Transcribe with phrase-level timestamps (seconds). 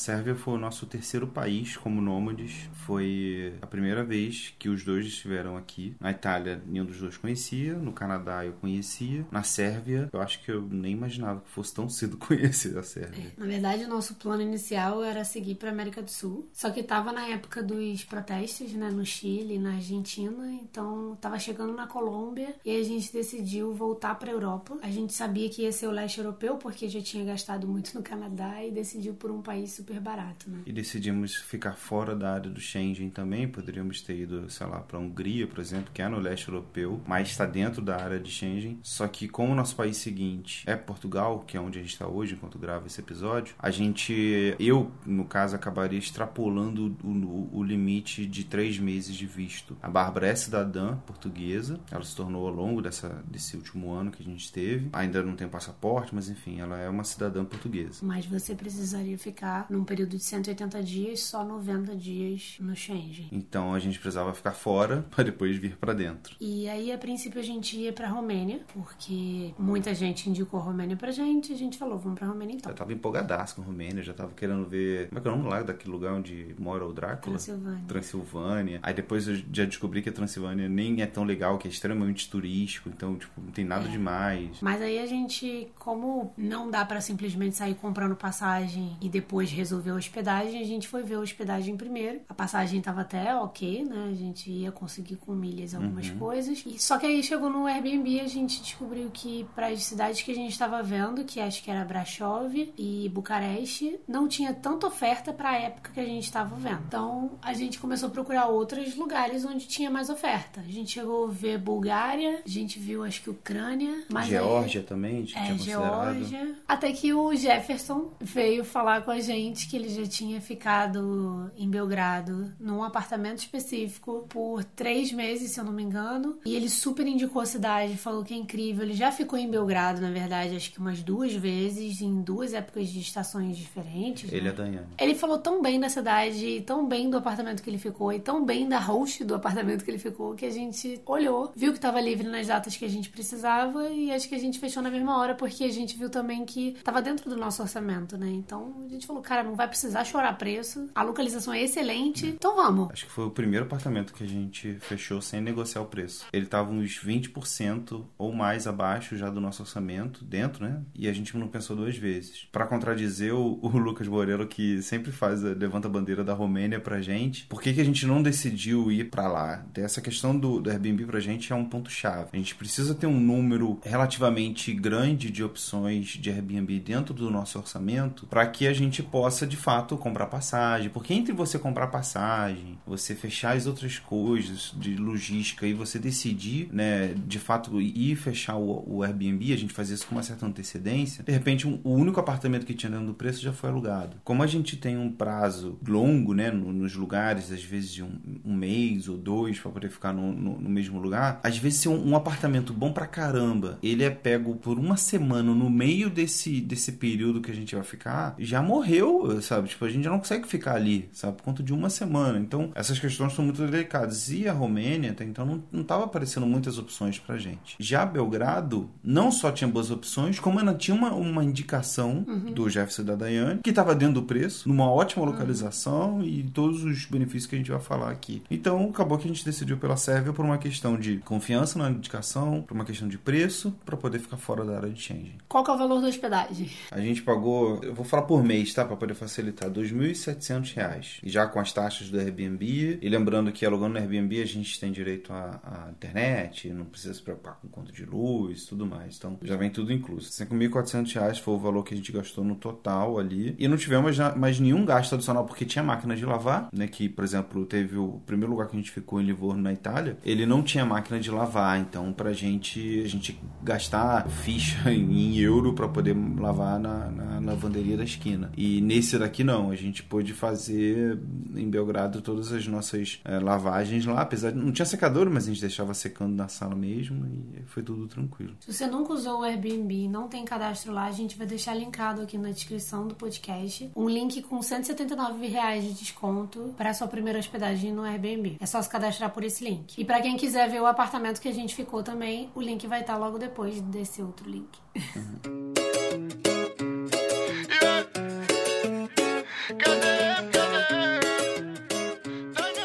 [0.00, 2.70] Sérvia foi o nosso terceiro país como nômades.
[2.72, 5.94] Foi a primeira vez que os dois estiveram aqui.
[6.00, 7.74] Na Itália, nenhum dos dois conhecia.
[7.74, 9.26] No Canadá, eu conhecia.
[9.30, 13.30] Na Sérvia, eu acho que eu nem imaginava que fosse tão cedo conhecer a Sérvia.
[13.36, 16.48] É, na verdade, o nosso plano inicial era seguir para América do Sul.
[16.50, 20.50] Só que tava na época dos protestos, né, no Chile, na Argentina.
[20.62, 24.78] Então, tava chegando na Colômbia e a gente decidiu voltar para Europa.
[24.82, 28.02] A gente sabia que ia ser o leste europeu porque já tinha gastado muito no
[28.02, 30.60] Canadá e decidiu por um país super barato, né?
[30.66, 33.48] E decidimos ficar fora da área do Schengen também.
[33.48, 37.28] Poderíamos ter ido, sei lá, para Hungria, por exemplo, que é no leste europeu, mas
[37.28, 38.78] está dentro da área de Schengen.
[38.82, 42.06] Só que como o nosso país seguinte é Portugal, que é onde a gente está
[42.06, 48.26] hoje enquanto grava esse episódio, a gente, eu no caso, acabaria extrapolando o, o, limite
[48.26, 49.76] de três meses de visto.
[49.82, 54.22] A Bárbara é cidadã portuguesa, ela se tornou ao longo dessa, desse último ano que
[54.22, 54.88] a gente teve.
[54.92, 58.04] Ainda não tem passaporte, mas enfim, ela é uma cidadã portuguesa.
[58.04, 63.28] Mas você precisaria ficar num período de 180 dias, só 90 dias no Schengen.
[63.32, 66.36] Então a gente precisava ficar fora para depois vir para dentro.
[66.40, 70.96] E aí, a princípio, a gente ia pra Romênia, porque muita gente indicou a Romênia
[70.96, 72.70] pra gente, a gente falou, vamos pra Romênia então.
[72.70, 75.08] Eu tava empolgadaço com a Romênia, já tava querendo ver.
[75.08, 77.36] Como é que é o nome lá daquele lugar onde mora o Drácula?
[77.36, 77.84] Transilvânia.
[77.88, 78.80] Transilvânia.
[78.82, 82.28] Aí depois eu já descobri que a Transilvânia nem é tão legal, que é extremamente
[82.28, 83.90] turístico, então, tipo, não tem nada É.
[83.90, 84.58] demais.
[84.60, 89.90] Mas aí a gente, como não dá pra simplesmente sair comprando passagem e depois resolver
[89.90, 92.20] a hospedagem, a gente foi ver a hospedagem primeiro.
[92.28, 94.08] A passagem tava até ok, né?
[94.10, 96.62] A gente ia conseguir com milhas algumas coisas.
[96.66, 100.32] E só que aí chegou no Airbnb a gente descobriu que para as cidades que
[100.32, 105.32] a gente estava vendo, que acho que era Brasov e Bucareste, não tinha tanta oferta
[105.32, 106.80] para a época que a gente estava vendo.
[106.86, 110.60] Então a gente começou a procurar outros lugares onde tinha mais oferta.
[110.60, 114.82] A gente chegou a ver Bulgária, a gente viu acho que Ucrânia, mas aí- Geórgia
[114.82, 115.58] também, a gente é, tinha.
[115.58, 116.54] Geórgia.
[116.66, 121.68] Até que o Jefferson veio falar com a gente que ele já tinha ficado em
[121.68, 126.38] Belgrado num apartamento específico por três meses, se eu não me engano.
[126.44, 128.84] E ele super indicou a cidade, falou que é incrível.
[128.84, 132.88] Ele já ficou em Belgrado, na verdade, acho que umas duas vezes, em duas épocas
[132.88, 134.32] de estações diferentes.
[134.32, 134.50] Ele né?
[134.50, 134.86] é Daiane.
[134.98, 138.44] Ele falou tão bem da cidade, tão bem do apartamento que ele ficou, e tão
[138.44, 142.00] bem da host do apartamento que ele ficou, que a gente olhou, viu que tava
[142.00, 145.18] livre nas datas que a gente precisava, e acho que a gente fechou na mesma
[145.18, 148.30] hora, porque a gente viu também que tava dentro do nosso orçamento, né?
[148.30, 152.56] Então a gente falou, cara, não vai precisar chorar preço, a localização é excelente, então
[152.56, 152.90] vamos.
[152.92, 156.26] Acho que foi o primeiro apartamento que a gente fechou sem negociar o preço.
[156.32, 160.82] Ele tava uns 20% ou mais abaixo já do nosso orçamento, dentro, né?
[160.94, 162.48] E a gente não pensou duas vezes.
[162.50, 167.00] Pra contradizer o, o Lucas Morello, que sempre faz, levanta a bandeira da Romênia pra
[167.00, 169.64] gente, por que, que a gente não decidiu ir pra lá?
[169.76, 172.30] Essa questão do, do Airbnb pra gente é um ponto-chave.
[172.32, 177.58] A gente precisa ter um número relativamente grande de opções de Airbnb dentro do nosso
[177.58, 180.90] orçamento para que a gente possa de fato comprar passagem.
[180.90, 186.68] Porque entre você comprar passagem, você fechar as outras coisas de logística e você decidir,
[186.72, 190.46] né, de fato ir fechar o, o Airbnb, a gente faz isso com uma certa
[190.46, 191.22] antecedência.
[191.24, 194.16] De repente, um- o único apartamento que tinha dentro do preço já foi alugado.
[194.24, 198.10] Como a gente tem um prazo longo, né, no- nos lugares, às vezes de um,
[198.44, 201.88] um mês ou dois para poder ficar no, no- no mesmo lugar, às vezes se
[201.88, 206.60] um, um apartamento bom pra caramba, ele é pego por uma semana no meio desse,
[206.60, 209.68] desse período que a gente vai ficar, já morreu, sabe?
[209.68, 211.36] Tipo, a gente já não consegue ficar ali, sabe?
[211.36, 212.38] Por conta de uma semana.
[212.38, 214.30] Então, essas questões são muito delicadas.
[214.30, 217.76] E a Romênia, até então, não, não tava aparecendo muitas opções pra gente.
[217.78, 223.04] Já Belgrado, não só tinha boas opções, como ainda tinha uma, uma indicação do Jefferson
[223.04, 227.54] da Daiane, que tava dentro do preço, numa ótima localização e todos os benefícios que
[227.54, 228.42] a gente vai falar aqui.
[228.50, 232.62] Então, acabou que a gente decidiu pela Sérvia por uma questão de confiança na indicação,
[232.62, 235.34] por uma questão de preço, para poder ficar fora da área de Schengen.
[235.48, 236.70] Qual que é o valor da hospedagem?
[236.90, 238.84] A gente pagou, eu vou falar por mês, tá?
[238.84, 241.20] Pra poder facilitar, 2.700 reais.
[241.22, 242.98] E já com as taxas do Airbnb.
[243.00, 247.14] E lembrando que alugando no Airbnb a gente tem direito à, à internet, não precisa
[247.14, 249.16] se preocupar com conta de luz tudo mais.
[249.16, 250.30] Então já vem tudo incluso.
[250.30, 253.54] 5.400 reais foi o valor que a gente gastou no total ali.
[253.58, 256.86] E não tivemos mais nenhum gasto adicional porque tinha máquina de lavar, né?
[256.86, 260.16] Que, por exemplo, teve o primeiro lugar que a gente ficou em Livorno, na Itália,
[260.24, 261.80] ele não tinha máquina de lavar.
[261.80, 267.96] Então, pra gente, a gente gastar ficha em euro pra poder lavar na, na lavanderia
[267.96, 268.50] da esquina.
[268.56, 271.18] E nesse daqui não, a gente pôde fazer
[271.54, 275.46] em Belgrado todas as nossas eh, lavagens lá, apesar de não tinha secador, mas a
[275.48, 277.26] gente deixava secando na sala mesmo
[277.56, 278.54] e foi tudo tranquilo.
[278.60, 281.74] Se você nunca usou o Airbnb e não tem cadastro lá, a gente vai deixar
[281.74, 287.08] linkado aqui na descrição do podcast um link com 179 reais de desconto para sua
[287.08, 288.56] primeira hospedagem no Airbnb.
[288.60, 289.98] É só se cadastrar por esse link.
[289.98, 293.00] E para quem quiser ver o apartamento que a gente ficou também, o link vai
[293.00, 294.78] estar logo depois desse outro link.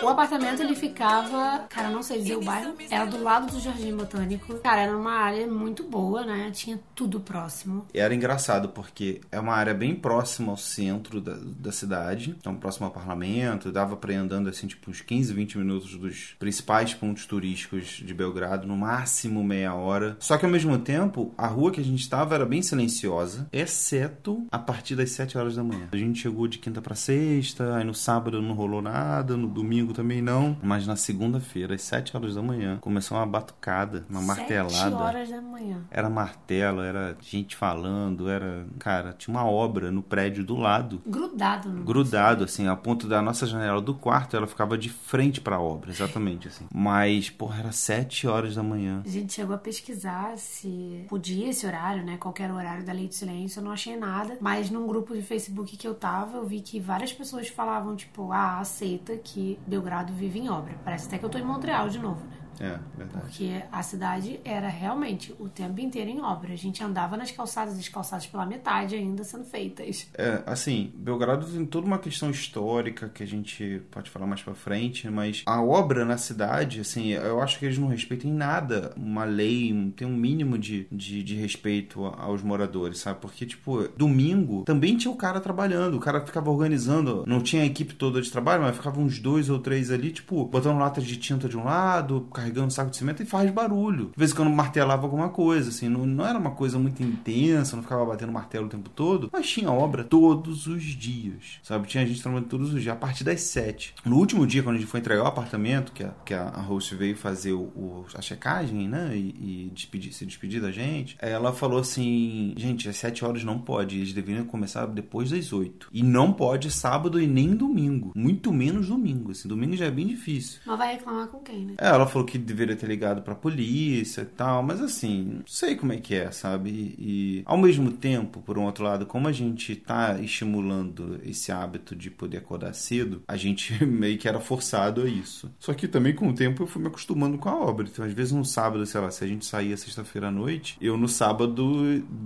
[0.05, 3.95] O apartamento ele ficava, cara, não sei dizer o bairro, era do lado do Jardim
[3.95, 4.53] Botânico.
[4.59, 6.51] Cara, era uma área muito boa, né?
[6.53, 7.87] Tinha tudo próximo.
[7.91, 12.85] Era engraçado porque é uma área bem próxima ao centro da, da cidade, então próximo
[12.85, 17.25] ao parlamento, dava pra ir andando assim, tipo, uns 15, 20 minutos dos principais pontos
[17.25, 20.17] turísticos de Belgrado, no máximo meia hora.
[20.19, 24.45] Só que ao mesmo tempo, a rua que a gente estava era bem silenciosa, exceto
[24.51, 25.87] a partir das 7 horas da manhã.
[25.91, 29.94] A gente chegou de quinta para sexta, aí no sábado não rolou nada, no domingo
[29.95, 30.57] também não.
[30.61, 34.73] Mas na segunda-feira, às 7 horas da manhã, começou uma batucada, uma martelada.
[34.73, 35.81] 7 horas da manhã.
[35.89, 38.65] Era martelo, era gente falando, era.
[38.77, 41.01] Cara, tinha uma obra no prédio do lado.
[41.05, 45.39] Grudado, no Grudado, assim, a ponto da nossa janela do quarto, ela ficava de frente
[45.39, 46.65] pra obra, exatamente, assim.
[46.73, 49.01] Mas, porra, era 7 horas da manhã.
[49.05, 52.17] A gente chegou a pesquisar se podia esse horário, né?
[52.17, 54.37] Qualquer horário da lei de silêncio, eu não achei nada.
[54.41, 58.31] Mas num grupo de Facebook que eu tava, eu vi que várias pessoas falavam, tipo,
[58.31, 60.73] ah, aceita que deu Belgrado vive em obra.
[60.83, 62.37] Parece até que eu tô em Montreal de novo, né?
[62.59, 63.21] É, verdade.
[63.21, 66.53] Porque a cidade era realmente o tempo inteiro em obra.
[66.53, 70.07] A gente andava nas calçadas, as calçadas pela metade ainda sendo feitas.
[70.17, 74.53] É, assim, Belgrado tem toda uma questão histórica que a gente pode falar mais pra
[74.53, 78.93] frente, mas a obra na cidade, assim, eu acho que eles não respeitam em nada
[78.95, 83.19] uma lei, tem um mínimo de, de, de respeito aos moradores, sabe?
[83.19, 87.65] Porque, tipo, domingo também tinha o cara trabalhando, o cara ficava organizando, não tinha a
[87.65, 91.17] equipe toda de trabalho, mas ficava uns dois ou três ali, tipo, botando latas de
[91.17, 94.07] tinta de um lado, carregando um saco de cimento e faz barulho.
[94.07, 97.75] De vez em quando martelava alguma coisa, assim, não, não era uma coisa muito intensa,
[97.75, 101.87] não ficava batendo martelo o tempo todo, mas tinha obra todos os dias, sabe?
[101.87, 103.93] Tinha gente trabalhando todos os dias, a partir das sete.
[104.05, 106.95] No último dia, quando a gente foi entregar o apartamento, que a, que a host
[106.95, 111.53] veio fazer o, o a checagem, né, e, e despedir, se despedir da gente, ela
[111.53, 115.89] falou assim, gente, às sete horas não pode, eles deveriam começar depois das oito.
[115.91, 120.07] E não pode sábado e nem domingo, muito menos domingo, assim, domingo já é bem
[120.07, 120.59] difícil.
[120.65, 121.73] Mas vai reclamar com quem, né?
[121.77, 125.75] É, ela falou que deveria ter ligado pra polícia e tal, mas assim, não sei
[125.75, 126.95] como é que é, sabe?
[126.97, 131.95] E ao mesmo tempo, por um outro lado, como a gente tá estimulando esse hábito
[131.95, 135.51] de poder acordar cedo, a gente meio que era forçado a isso.
[135.59, 137.87] Só que também com o tempo eu fui me acostumando com a obra.
[137.87, 140.97] Então, às vezes no sábado, sei lá, se a gente saía sexta-feira à noite, eu
[140.97, 141.65] no sábado,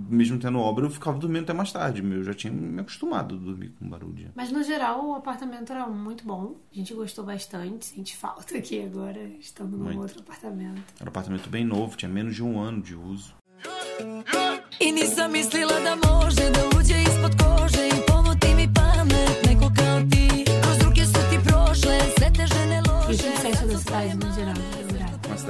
[0.08, 2.02] mesmo tendo obra, eu ficava dormindo até mais tarde.
[2.02, 4.30] Eu já tinha me acostumado a dormir com barulho.
[4.34, 6.56] Mas no geral, o apartamento era muito bom.
[6.72, 7.86] A gente gostou bastante.
[7.86, 10.82] Sente falta aqui agora, estando no outro apartamento.
[11.00, 13.34] Era um apartamento bem novo, tinha menos de um ano de uso.
[14.80, 20.00] I nisam mislila da može da uđe ispod kože i pomoti mi pamet neko kao
[20.10, 23.66] ti Kroz ruke su ti prošle sve te žene loše E o que você acha
[23.66, 24.69] da cidade no geral?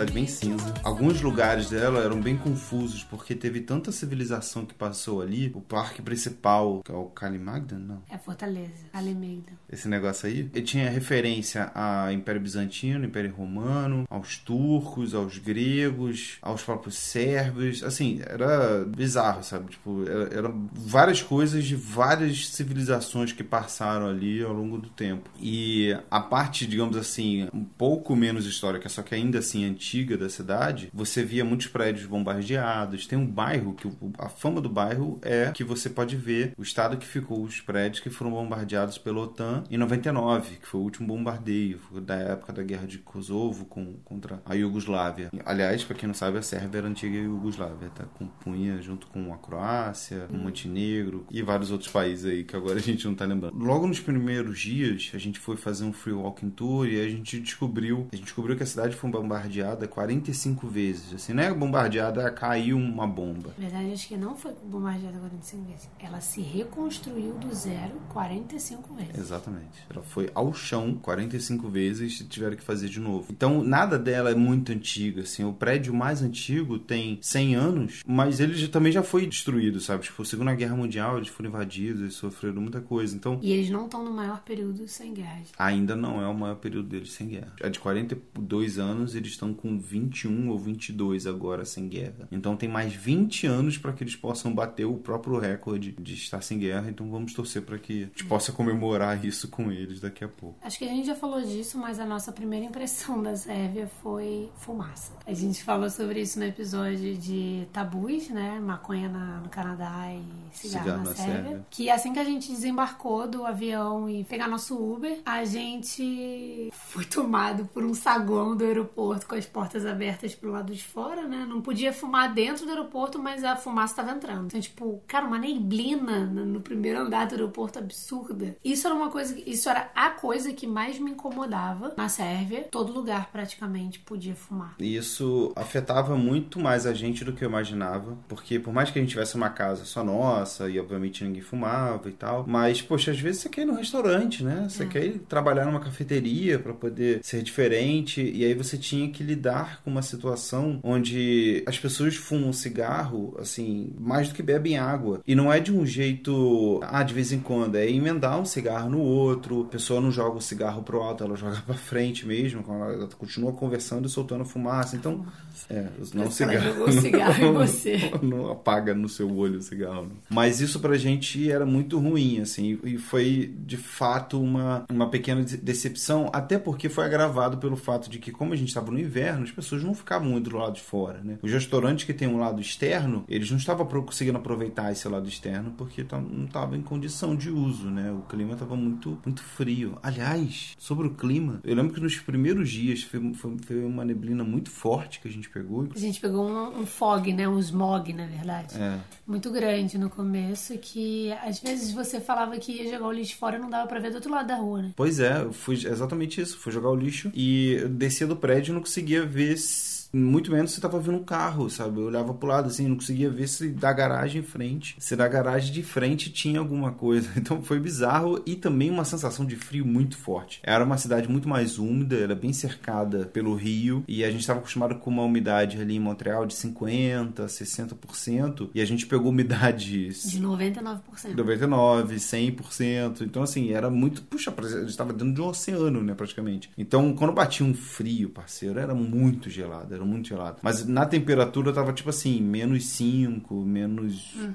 [0.01, 0.73] Cidade bem cinza.
[0.83, 5.53] Alguns lugares dela eram bem confusos, porque teve tanta civilização que passou ali.
[5.55, 8.03] O parque principal, que é o Kalimagdan, não.
[8.09, 9.53] É Fortaleza, Almeida.
[9.71, 10.51] Esse negócio aí.
[10.55, 17.83] Ele tinha referência ao Império Bizantino, Império Romano, aos turcos, aos gregos, aos próprios sérvios.
[17.83, 19.73] Assim, era bizarro, sabe?
[19.73, 25.29] Tipo, era, era várias coisas de várias civilizações que passaram ali ao longo do tempo.
[25.39, 30.29] E a parte, digamos assim, um pouco menos histórica, só que ainda assim antiga da
[30.29, 33.07] cidade, você via muitos prédios bombardeados.
[33.07, 36.97] Tem um bairro que a fama do bairro é que você pode ver o estado
[36.97, 41.09] que ficou os prédios que foram bombardeados pela OTAN em 99, que foi o último
[41.09, 45.31] bombardeio da época da guerra de Kosovo com, contra a Iugoslávia.
[45.45, 48.05] Aliás, para quem não sabe, a Sérvia era a antiga Iugoslávia, tá?
[48.05, 52.83] Compunha junto com a Croácia, o Montenegro e vários outros países aí que agora a
[52.83, 53.57] gente não tá lembrando.
[53.59, 57.41] Logo nos primeiros dias, a gente foi fazer um free walking tour e a gente
[57.41, 61.15] descobriu, a gente descobriu que a cidade foi bombardeada 45 vezes.
[61.15, 63.55] Assim, não é bombardeada, caiu uma bomba.
[63.59, 65.89] Na verdade, acho que não foi bombardeada 45 vezes.
[65.99, 69.19] Ela se reconstruiu do zero 45 vezes.
[69.19, 69.85] Exatamente.
[69.89, 73.27] Ela foi ao chão 45 vezes e tiveram que fazer de novo.
[73.31, 75.45] Então, nada dela é muito antiga, assim.
[75.45, 80.05] O prédio mais antigo tem 100 anos, mas ele já- também já foi destruído, sabe?
[80.05, 83.15] Tipo, Segunda Guerra Mundial, eles foram invadidos, eles sofreram muita coisa.
[83.15, 85.49] Então, E eles não estão no maior período sem guerras.
[85.59, 87.53] ainda não é o maior período deles sem guerra.
[87.61, 92.29] É de 42 anos, eles estão com 21 ou 22 agora sem guerra.
[92.31, 96.41] Então tem mais 20 anos para que eles possam bater o próprio recorde de estar
[96.43, 96.89] sem guerra.
[96.91, 100.57] Então vamos torcer para que a gente possa comemorar isso com eles daqui a pouco.
[100.63, 104.49] Acho que a gente já falou disso, mas a nossa primeira impressão da Sérvia foi
[104.59, 105.13] fumaça.
[105.27, 108.59] A gente falou sobre isso no episódio de tabus, né?
[108.61, 111.35] Maconha na- no Canadá e cigarro, Cigarro na, na Sérvia.
[111.35, 111.67] Sérvia.
[111.71, 117.05] Que assim que a gente desembarcou do avião e pegar nosso Uber, a gente foi
[117.05, 121.47] tomado por um saguão do aeroporto com as portas abertas pro lado de fora, né?
[121.49, 124.47] Não podia fumar dentro do aeroporto, mas a fumaça tava entrando.
[124.47, 128.57] Então, tipo, cara, uma neblina no primeiro andar do aeroporto absurda.
[128.65, 132.69] Isso era uma coisa, isso era a coisa que mais me incomodava na Sérvia.
[132.71, 134.77] Todo lugar praticamente podia fumar.
[134.79, 139.03] Isso afetava muito mais a gente do que eu imaginava, porque por mais que a
[139.03, 143.21] gente tivesse uma casa só nossa e obviamente ninguém fumava e tal, mas poxa, às
[143.21, 144.67] vezes você quer ir no restaurante, né?
[144.69, 144.87] Você é.
[144.87, 149.40] quer ir trabalhar numa cafeteria para poder ser diferente e aí você tinha que lidar
[149.85, 155.35] com uma situação onde as pessoas fumam cigarro assim mais do que bebem água e
[155.35, 159.01] não é de um jeito ah de vez em quando é emendar um cigarro no
[159.01, 163.09] outro, a pessoa não joga o cigarro pro alto, ela joga para frente mesmo, ela
[163.19, 165.25] continua conversando e soltando fumaça, então
[165.69, 166.65] é, não cigarro.
[166.65, 168.11] Jogou cigarro em você.
[168.23, 170.03] Não, apaga no seu olho o cigarro.
[170.03, 170.17] Não.
[170.29, 175.43] Mas isso pra gente era muito ruim, assim, e foi de fato uma, uma pequena
[175.43, 179.30] decepção, até porque foi agravado pelo fato de que, como a gente estava no inverno,
[179.31, 181.39] as pessoas não ficavam muito do lado de fora, né?
[181.43, 185.73] Os restaurantes que tem um lado externo, eles não estavam conseguindo aproveitar esse lado externo
[185.77, 188.11] porque não estava em condição de uso, né?
[188.13, 189.99] O clima estava muito, muito frio.
[190.03, 194.45] Aliás, sobre o clima, eu lembro que nos primeiros dias foi, foi, foi uma neblina
[194.45, 195.89] muito forte que a gente pegou.
[195.95, 197.49] A gente pegou um, um fog, né?
[197.49, 198.77] Um smog, na verdade.
[198.77, 198.99] É.
[199.27, 203.57] Muito grande no começo, que às vezes você falava que ia jogar o lixo fora
[203.57, 204.93] e não dava pra ver do outro lado da rua, né?
[204.97, 206.59] Pois é, eu fui exatamente isso.
[206.59, 210.81] Fui jogar o lixo e descia do prédio e não conseguia se muito menos se
[210.81, 211.99] tava vendo um carro, sabe?
[211.99, 215.29] Eu olhava pro lado assim, não conseguia ver se da garagem em frente, se da
[215.29, 217.31] garagem de frente tinha alguma coisa.
[217.41, 220.61] Então foi bizarro e também uma sensação de frio muito forte.
[220.63, 224.59] Era uma cidade muito mais úmida, era bem cercada pelo rio e a gente estava
[224.59, 230.31] acostumado com uma umidade ali em Montreal de 50, 60% e a gente pegou umidades
[230.31, 231.01] de 99%.
[231.35, 233.23] 99, 100%.
[233.23, 236.71] Então assim, era muito, puxa, a gente estava dentro de um oceano, né, praticamente.
[236.77, 240.59] Então, quando batia um frio, parceiro, era muito gelado era muito gelado.
[240.63, 244.35] Mas na temperatura tava tipo assim, menos 5, menos.
[244.35, 244.55] Uhum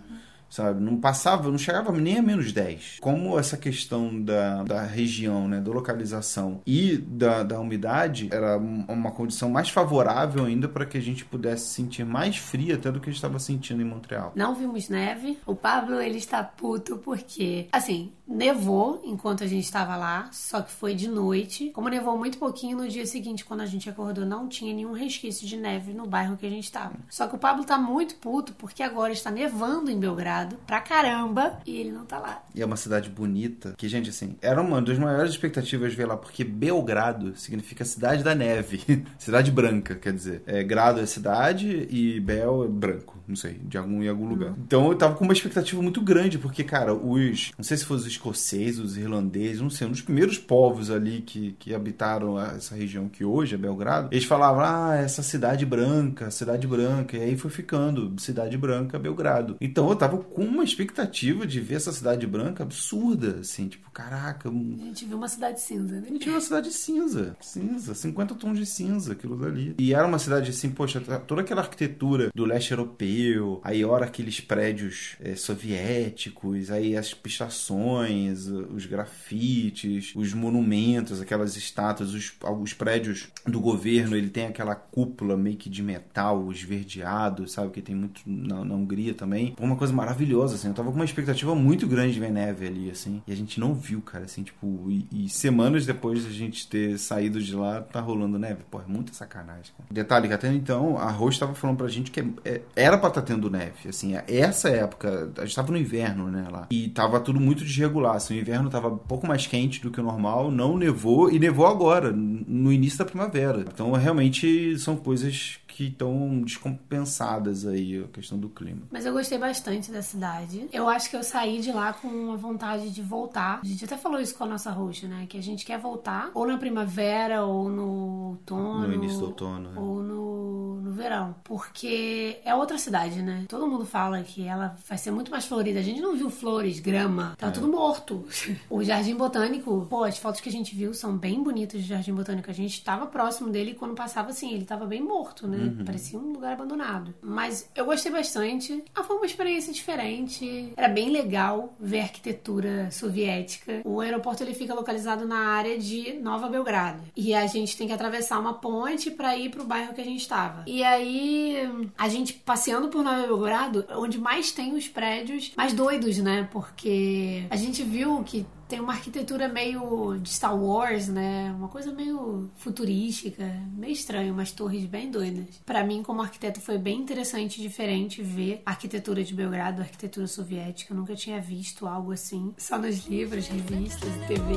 [0.50, 0.82] sabe?
[0.82, 3.00] Não passava, não chegava nem a menos 10.
[3.02, 9.12] Como essa questão da, da região, né, da localização e da, da umidade era uma
[9.12, 13.10] condição mais favorável ainda para que a gente pudesse sentir mais frio até do que
[13.10, 14.34] a gente estava sentindo em Montreal.
[14.36, 15.38] Não vimos neve.
[15.46, 20.72] O Pablo, ele está puto porque, assim, nevou enquanto a gente estava lá, só que
[20.72, 21.70] foi de noite.
[21.72, 25.48] Como nevou muito pouquinho, no dia seguinte, quando a gente acordou, não tinha nenhum resquício
[25.48, 26.96] de neve no bairro que a gente estava.
[27.10, 30.35] Só que o Pablo tá muito puto porque agora está nevando em Belgrado
[30.66, 32.44] pra caramba e ele não tá lá.
[32.54, 36.18] E é uma cidade bonita, que, gente, assim, era uma das maiores expectativas ver lá,
[36.18, 39.06] porque Belgrado significa cidade da neve.
[39.18, 40.42] cidade branca, quer dizer.
[40.46, 44.52] É, Grado é cidade e Bel é branco, não sei, de algum em algum lugar.
[44.52, 44.58] Uhum.
[44.66, 47.52] Então eu tava com uma expectativa muito grande, porque, cara, os.
[47.58, 51.22] Não sei se foram os escoceses, os irlandeses, não sei, um dos primeiros povos ali
[51.22, 56.30] que, que habitaram essa região que hoje é Belgrado, eles falavam, ah, essa cidade branca,
[56.32, 59.58] cidade branca, e aí foi ficando, cidade branca, Belgrado.
[59.60, 64.50] Então eu tava com uma expectativa de ver essa cidade branca absurda, assim, tipo, caraca.
[64.50, 66.08] A gente viu uma cidade cinza, né?
[66.08, 69.76] A gente viu uma cidade cinza, cinza, 50 tons de cinza, aquilo dali.
[69.78, 73.15] E era uma cidade assim, poxa, toda aquela arquitetura do leste europeu,
[73.64, 82.14] aí ora aqueles prédios é, soviéticos, aí as pichações, os grafites, os monumentos, aquelas estátuas,
[82.14, 87.72] os, os prédios do governo, ele tem aquela cúpula meio que de metal esverdeado, sabe?
[87.72, 89.56] Que tem muito na, na Hungria também.
[89.60, 90.68] Uma coisa maravilhosa maravilhosa, assim.
[90.68, 93.22] Eu tava com uma expectativa muito grande de ver neve ali, assim.
[93.28, 94.90] E a gente não viu, cara, assim, tipo...
[94.90, 98.64] E, e semanas depois de a gente ter saído de lá, tá rolando neve.
[98.70, 99.90] Pô, é muita sacanagem, cara.
[99.92, 103.22] Detalhe que até então, a Rose tava falando pra gente que é, é, era pra
[103.22, 104.16] estar tá tendo neve, assim.
[104.28, 106.68] Essa época, a gente tava no inverno, né, lá.
[106.70, 108.38] E tava tudo muito desregular, assim.
[108.38, 111.32] O inverno tava um pouco mais quente do que o normal, não nevou.
[111.32, 113.62] E nevou agora, no início da primavera.
[113.62, 118.84] Então, realmente, são coisas que estão descompensadas aí a questão do clima.
[118.90, 120.70] Mas eu gostei bastante da cidade.
[120.72, 123.60] Eu acho que eu saí de lá com uma vontade de voltar.
[123.62, 125.26] A gente até falou isso com a nossa host, né?
[125.28, 128.88] Que a gente quer voltar ou na primavera ou no outono.
[128.88, 129.74] No início do outono.
[129.76, 129.78] É.
[129.78, 131.36] Ou no, no verão.
[131.44, 133.44] Porque é outra cidade, né?
[133.50, 135.82] Todo mundo fala que ela vai ser muito mais florida.
[135.82, 137.36] A gente não viu flores, grama.
[137.38, 137.52] Tá é.
[137.52, 138.26] tudo morto.
[138.70, 142.14] o Jardim Botânico, pô, as fotos que a gente viu são bem bonitas do Jardim
[142.14, 142.50] Botânico.
[142.50, 145.65] A gente tava próximo dele e quando passava assim, ele tava bem morto, né?
[145.68, 145.86] Uhum.
[145.86, 147.14] Parecia um lugar abandonado.
[147.22, 148.84] Mas eu gostei bastante.
[148.94, 150.74] Ah, foi uma experiência diferente.
[150.76, 153.82] Era bem legal ver a arquitetura soviética.
[153.84, 157.04] O aeroporto ele fica localizado na área de Nova Belgrado.
[157.16, 160.22] E a gente tem que atravessar uma ponte para ir pro bairro que a gente
[160.22, 160.64] estava.
[160.68, 161.58] E aí,
[161.98, 166.48] a gente passeando por Nova Belgrado, onde mais tem os prédios mais doidos, né?
[166.52, 171.54] Porque a gente viu que tem uma arquitetura meio de Star Wars, né?
[171.58, 173.44] Uma coisa meio futurística,
[173.76, 175.46] meio estranho, umas torres bem doidas.
[175.66, 179.86] Para mim, como arquiteto, foi bem interessante e diferente ver a arquitetura de Belgrado, a
[179.86, 180.94] arquitetura soviética.
[180.94, 184.56] Eu nunca tinha visto algo assim, só nos livros, revistas TV.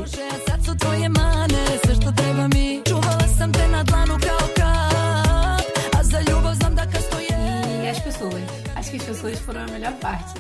[7.85, 8.58] E as pessoas.
[8.89, 10.33] Acho que as pessoas foram a melhor parte.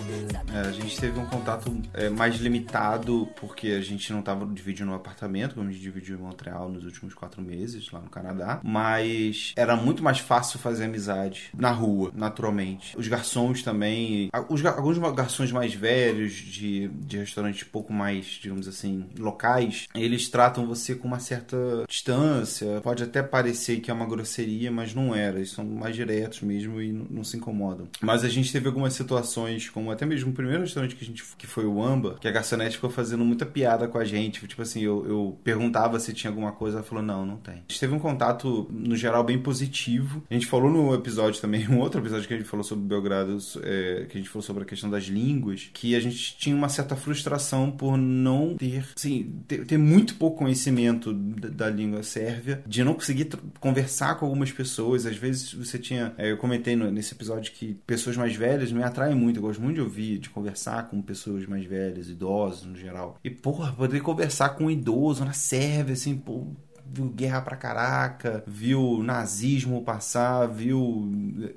[0.54, 4.90] É, a gente teve um contato é, mais limitado porque a gente não estava dividindo
[4.90, 8.58] um apartamento, como a gente dividiu em Montreal nos últimos quatro meses, lá no Canadá.
[8.64, 12.96] Mas era muito mais fácil fazer amizade na rua, naturalmente.
[12.96, 14.30] Os garçons também.
[14.48, 20.66] Os, alguns garçons mais velhos, de, de restaurantes pouco mais, digamos assim, locais, eles tratam
[20.66, 22.80] você com uma certa distância.
[22.80, 25.36] Pode até parecer que é uma grosseria, mas não era.
[25.36, 27.86] Eles são mais diretos mesmo e não, não se incomodam.
[28.00, 31.22] Mas a gente teve algumas situações, como até mesmo o primeiro restaurante que a gente
[31.36, 34.46] que foi o Amba, que a garçonete ficou fazendo muita piada com a gente.
[34.46, 37.54] Tipo assim, eu, eu perguntava se tinha alguma coisa, ela falou, não, não tem.
[37.54, 40.22] A gente teve um contato, no geral, bem positivo.
[40.30, 43.38] A gente falou no episódio também, um outro episódio que a gente falou sobre Belgrado,
[43.62, 46.68] é, que a gente falou sobre a questão das línguas, que a gente tinha uma
[46.68, 52.62] certa frustração por não ter, assim, ter, ter muito pouco conhecimento da, da língua sérvia,
[52.66, 53.28] de não conseguir
[53.60, 55.06] conversar com algumas pessoas.
[55.06, 58.82] Às vezes você tinha, é, eu comentei no- nesse episódio que pessoas mais velhas me
[58.82, 62.76] atraem muito, eu gosto muito de ouvir, de conversar com pessoas mais velhas, idosos no
[62.76, 63.18] geral.
[63.24, 66.46] E, porra, poder conversar com um idoso na Sérvia, assim, pô,
[66.90, 70.80] viu guerra pra caraca, viu nazismo passar, viu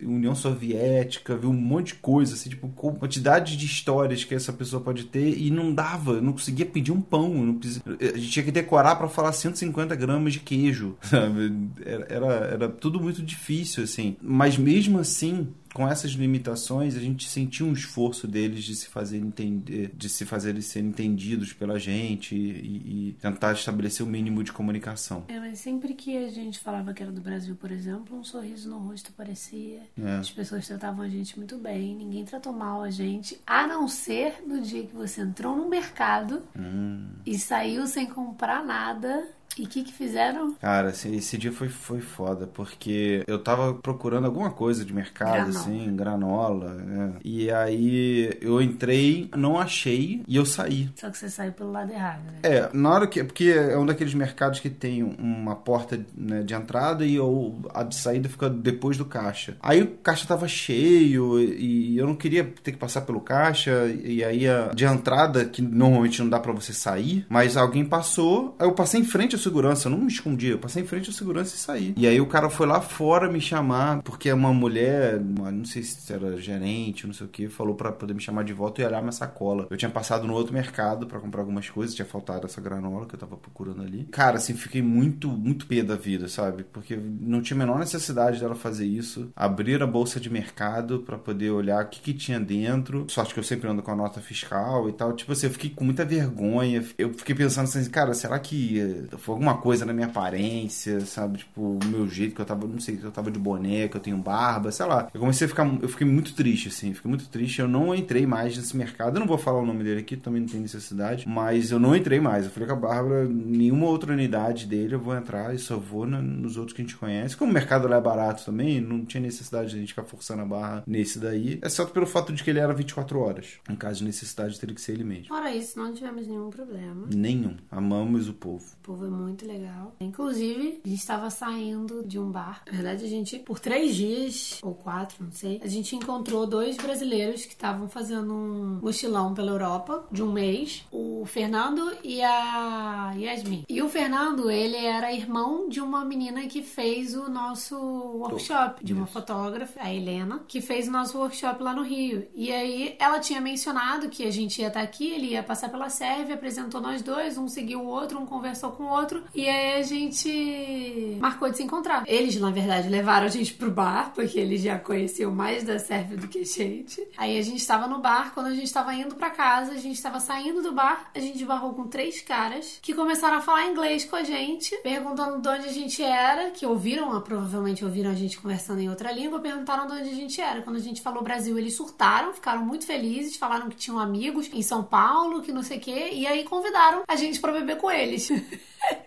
[0.02, 4.82] União Soviética, viu um monte de coisa, assim, tipo, quantidade de histórias que essa pessoa
[4.82, 8.44] pode ter e não dava, não conseguia pedir um pão, não precisa- a gente tinha
[8.44, 11.54] que decorar pra falar 150 gramas de queijo, sabe?
[11.86, 17.28] Era, era, era tudo muito difícil, assim, mas mesmo assim, com essas limitações, a gente
[17.28, 21.80] sentiu um esforço deles de se fazer entender, de se fazer eles serem entendidos pela
[21.80, 25.24] gente e, e tentar estabelecer o mínimo de comunicação.
[25.28, 28.70] É, mas sempre que a gente falava que era do Brasil, por exemplo, um sorriso
[28.70, 29.82] no rosto aparecia.
[29.98, 30.16] É.
[30.18, 34.44] As pessoas tratavam a gente muito bem, ninguém tratou mal a gente, a não ser
[34.46, 37.08] no dia que você entrou no mercado Hum.
[37.26, 39.28] e saiu sem comprar nada.
[39.58, 40.54] E o que, que fizeram?
[40.56, 45.32] Cara, esse, esse dia foi, foi foda, porque eu tava procurando alguma coisa de mercado,
[45.52, 45.60] Granola.
[45.60, 47.14] assim, granola, né?
[47.24, 50.90] E aí eu entrei, não achei e eu saí.
[50.96, 52.40] Só que você saiu pelo lado errado, né?
[52.44, 53.24] É, na hora que.
[53.24, 57.84] Porque é um daqueles mercados que tem uma porta né, de entrada e o- a
[57.84, 59.58] de saída fica depois do caixa.
[59.62, 63.86] Aí o caixa tava cheio e eu não queria ter que passar pelo caixa.
[64.04, 68.56] E aí a de entrada, que normalmente não dá pra você sair, mas alguém passou.
[68.60, 71.14] Aí eu passei em frente segurança, eu não me escondi, eu passei em frente à
[71.14, 71.94] segurança e saí.
[71.98, 75.84] E aí o cara foi lá fora me chamar, porque uma mulher, uma- não sei
[75.84, 78.86] se era gerente, não sei o que, falou pra poder me chamar de volta e
[78.86, 79.68] olhar minha sacola.
[79.70, 83.16] Eu tinha passado no outro mercado pra comprar algumas coisas, tinha faltado essa granola que
[83.16, 84.08] eu tava procurando ali.
[84.12, 86.64] Cara, assim, fiquei muito, muito pé da vida, sabe?
[86.64, 89.30] Porque não tinha a menor necessidade dela fazer isso.
[89.36, 93.06] Abrir a bolsa de mercado pra poder olhar o que, que tinha dentro.
[93.10, 95.14] Sorte que eu sempre ando com a nota fiscal e tal.
[95.14, 96.84] Tipo assim, eu fiquei com muita vergonha.
[96.98, 101.40] Eu fiquei pensando assim, cara, será que eh, foi alguma coisa na minha aparência, sabe?
[101.40, 103.96] Tipo, o meu jeito que eu tava, não sei, que eu tava de boné, que
[103.98, 105.10] eu tenho barba, sei lá.
[105.14, 107.60] Eu comecei a ficar, eu fiquei muito triste, assim, fiquei muito triste.
[107.62, 109.16] Eu não entrei mais nesse mercado.
[109.16, 111.96] Eu não vou falar o nome dele aqui, também não tem necessidade, mas eu não
[111.96, 112.46] entrei mais.
[112.46, 116.06] Eu falei com a Bárbara, nenhuma outra unidade dele eu vou entrar e só vou
[116.06, 117.38] na- nos outros que a gente conhece.
[117.38, 120.42] Como o mercado lá é barato também, não tinha necessidade de a gente ficar forçando
[120.42, 123.60] a barra nesse daí, exceto pelo fato de que ele era 24 horas.
[123.70, 125.28] Em caso de necessidade, teria que ser ele mesmo.
[125.28, 127.08] Fora isso, não tivemos nenhum problema.
[127.14, 127.56] Nenhum.
[127.70, 128.66] Amamos o povo.
[128.82, 129.96] O povo é muito legal.
[130.00, 132.64] Inclusive, a gente estava saindo de um bar.
[132.66, 136.78] Na verdade, a gente, por três dias, ou quatro, não sei, a gente encontrou dois
[136.78, 140.86] brasileiros que estavam fazendo um mochilão pela Europa de um mês.
[140.92, 143.64] O Fernando e a Yasmin.
[143.68, 148.94] E o Fernando, ele era irmão de uma menina que fez o nosso workshop, de
[148.94, 152.28] uma fotógrafa, a Helena, que fez o nosso workshop lá no Rio.
[152.34, 155.90] E aí, ela tinha mencionado que a gente ia estar aqui, ele ia passar pela
[155.90, 159.82] Sérvia, apresentou nós dois, um seguiu o outro, um conversou com o outro, e aí
[159.82, 162.04] a gente marcou de se encontrar.
[162.08, 166.18] Eles, na verdade, levaram a gente pro bar, porque eles já conheciam mais da Sérvia
[166.18, 167.06] do que a gente.
[167.18, 169.96] Aí a gente estava no bar, quando a gente estava indo pra casa, a gente
[169.96, 174.06] estava saindo do bar, a gente barrou com três caras que começaram a falar inglês
[174.06, 178.16] com a gente, perguntando de onde a gente era, que ouviram, ah, provavelmente ouviram a
[178.16, 180.62] gente conversando em outra língua, perguntaram de onde a gente era.
[180.62, 184.62] Quando a gente falou Brasil, eles surtaram, ficaram muito felizes, falaram que tinham amigos em
[184.62, 187.90] São Paulo, que não sei o quê, e aí convidaram a gente pra beber com
[187.90, 188.30] eles.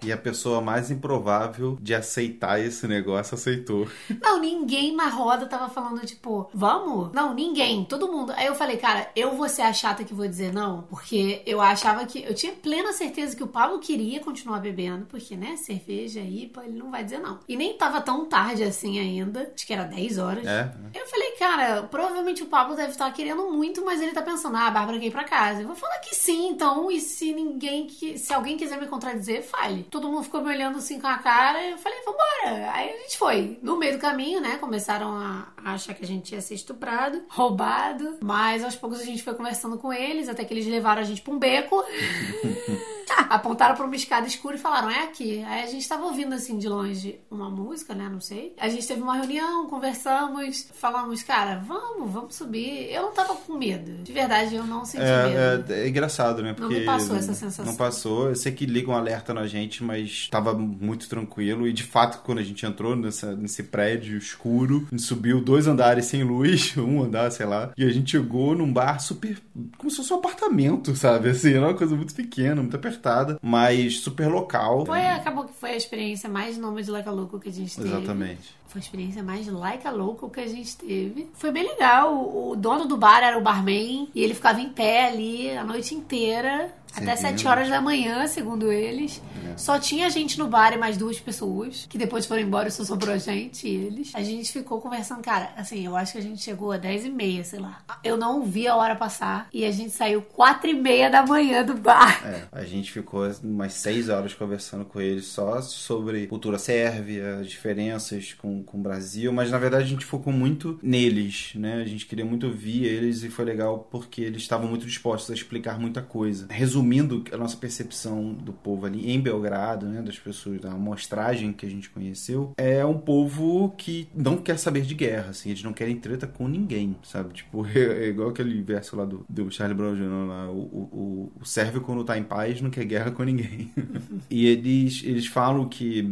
[0.02, 3.88] E a pessoa mais improvável de aceitar esse negócio aceitou.
[4.20, 7.10] Não, ninguém na roda tava falando, tipo, vamos?
[7.12, 8.32] Não, ninguém, todo mundo.
[8.36, 11.60] Aí eu falei, cara, eu vou ser a chata que vou dizer não, porque eu
[11.60, 12.22] achava que.
[12.22, 16.60] Eu tinha plena certeza que o Pablo queria continuar bebendo, porque, né, cerveja aí, pô,
[16.60, 17.40] ele não vai dizer não.
[17.48, 20.46] E nem tava tão tarde assim ainda, acho que era 10 horas.
[20.46, 20.70] É.
[20.94, 24.66] Eu falei, cara, provavelmente o Pablo deve estar querendo muito, mas ele tá pensando, ah,
[24.66, 25.62] a Bárbara quer ir pra casa.
[25.62, 29.42] Eu vou falar que sim, então, e se ninguém, que, se alguém quiser me contradizer,
[29.42, 29.73] fale.
[29.82, 32.70] Todo mundo ficou me olhando assim com a cara, eu falei, vambora.
[32.72, 33.58] Aí a gente foi.
[33.62, 38.18] No meio do caminho, né, começaram a achar que a gente ia ser estuprado, roubado,
[38.22, 41.22] mas aos poucos a gente foi conversando com eles, até que eles levaram a gente
[41.22, 41.82] pra um beco.
[43.28, 45.42] Apontaram pra uma escada escura e falaram, é aqui.
[45.44, 48.08] Aí a gente tava ouvindo assim de longe uma música, né?
[48.10, 48.54] Não sei.
[48.58, 52.90] A gente teve uma reunião, conversamos, falamos, cara, vamos, vamos subir.
[52.92, 54.02] Eu não tava com medo.
[54.02, 55.72] De verdade, eu não senti medo.
[55.72, 56.48] É, é, é engraçado, né?
[56.48, 57.64] Não Porque me passou essa sensação.
[57.64, 58.28] Não passou.
[58.28, 61.66] Eu sei que ligam um alerta na gente, mas tava muito tranquilo.
[61.66, 65.66] E de fato, quando a gente entrou nessa, nesse prédio escuro, a gente subiu dois
[65.66, 67.72] andares sem luz, um andar, sei lá.
[67.76, 69.38] E a gente chegou num bar super.
[69.76, 71.30] como se fosse um apartamento, sabe?
[71.30, 73.03] Assim, era uma coisa muito pequena, muito apertada,
[73.42, 74.86] mas super local.
[74.86, 77.88] Foi, acabou que foi a experiência mais nômade like a louco que a gente teve.
[77.88, 78.54] Exatamente.
[78.66, 81.28] Foi a experiência mais like a louco que a gente teve.
[81.34, 82.14] Foi bem legal.
[82.14, 85.62] O, o dono do bar era o barman e ele ficava em pé ali a
[85.62, 86.72] noite inteira.
[86.96, 87.16] Até.
[87.16, 89.20] 7 horas da manhã, segundo eles.
[89.44, 89.56] É.
[89.56, 92.84] Só tinha gente no bar e mais duas pessoas, que depois foram embora e só
[92.84, 94.12] sobrou a gente e eles.
[94.14, 97.10] A gente ficou conversando, cara, assim, eu acho que a gente chegou a 10 e
[97.10, 97.82] meia, sei lá.
[98.02, 101.64] Eu não vi a hora passar e a gente saiu 4 e meia da manhã
[101.64, 102.24] do bar.
[102.24, 107.48] É, a gente ficou umas seis horas conversando com eles só sobre cultura sérvia, as
[107.48, 111.82] diferenças com, com o Brasil, mas na verdade a gente focou muito neles, né?
[111.82, 115.34] A gente queria muito ouvir eles e foi legal porque eles estavam muito dispostos a
[115.34, 116.46] explicar muita coisa.
[116.50, 116.83] Resumindo
[117.32, 120.02] a nossa percepção do povo ali em Belgrado, né?
[120.02, 124.82] Das pessoas, da amostragem que a gente conheceu, é um povo que não quer saber
[124.82, 127.34] de guerra, assim, eles não querem treta com ninguém, sabe?
[127.34, 130.28] Tipo, é, igual aquele verso lá do, do Charlie Brown Jr.
[130.28, 133.70] lá, o, o, o sérvio quando tá em paz não quer guerra com ninguém.
[134.30, 136.02] e eles, eles falam que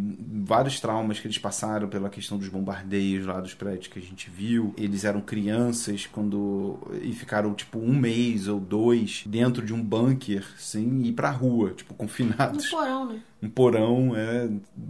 [0.45, 4.31] vários traumas que eles passaram pela questão dos bombardeios lá dos prédios que a gente
[4.31, 9.83] viu, eles eram crianças quando e ficaram tipo um mês ou dois dentro de um
[9.83, 13.21] bunker, sem ir pra rua, tipo, No confinados porão, né?
[13.43, 14.49] Um porão, é,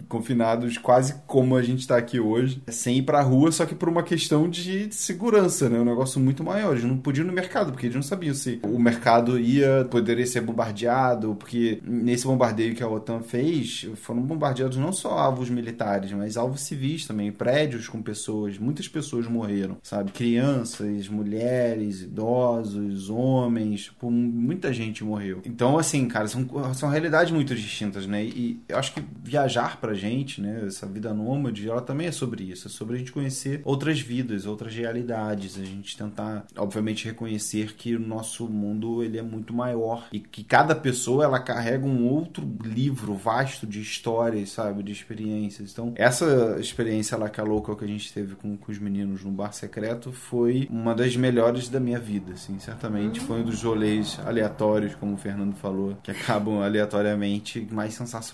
[0.09, 3.89] confinados quase como a gente está aqui hoje, sem ir pra rua, só que por
[3.89, 5.79] uma questão de segurança, né?
[5.79, 6.73] Um negócio muito maior.
[6.73, 10.27] Eles não podiam ir no mercado, porque eles não sabiam se o mercado ia, poderia
[10.27, 16.13] ser bombardeado, porque nesse bombardeio que a OTAN fez, foram bombardeados não só alvos militares,
[16.13, 20.13] mas alvos civis também, prédios com pessoas, muitas pessoas morreram, sabe?
[20.13, 25.41] Crianças, mulheres, idosos, homens, tipo, muita gente morreu.
[25.45, 28.23] Então, assim, cara, são, são realidades muito distintas, né?
[28.69, 32.69] Eu acho que viajar pra gente, né, essa vida nômade, ela também é sobre isso,
[32.69, 37.95] é sobre a gente conhecer outras vidas, outras realidades, a gente tentar, obviamente, reconhecer que
[37.95, 42.49] o nosso mundo ele é muito maior e que cada pessoa ela carrega um outro
[42.65, 45.73] livro vasto de histórias, sabe, de experiências.
[45.73, 49.25] Então, essa experiência lá que é louca que a gente teve com, com os meninos
[49.25, 53.63] no bar secreto foi uma das melhores da minha vida, assim, certamente foi um dos
[53.63, 58.32] rolês aleatórios, como o Fernando falou, que acabam aleatoriamente mais sensacionais.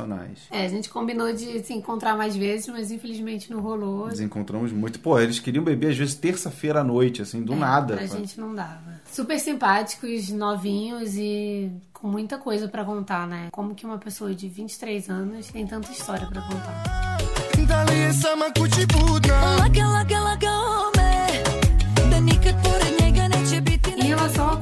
[0.50, 4.08] É, a gente combinou de se encontrar mais vezes, mas infelizmente não rolou.
[4.08, 5.00] Nos encontramos muito.
[5.00, 7.96] Pô, eles queriam beber às vezes terça-feira à noite, assim, do É, nada.
[7.96, 9.00] Pra gente não dava.
[9.10, 13.48] Super simpáticos, novinhos e com muita coisa pra contar, né?
[13.50, 17.18] Como que uma pessoa de 23 anos tem tanta história pra contar.
[23.98, 24.56] Em relação à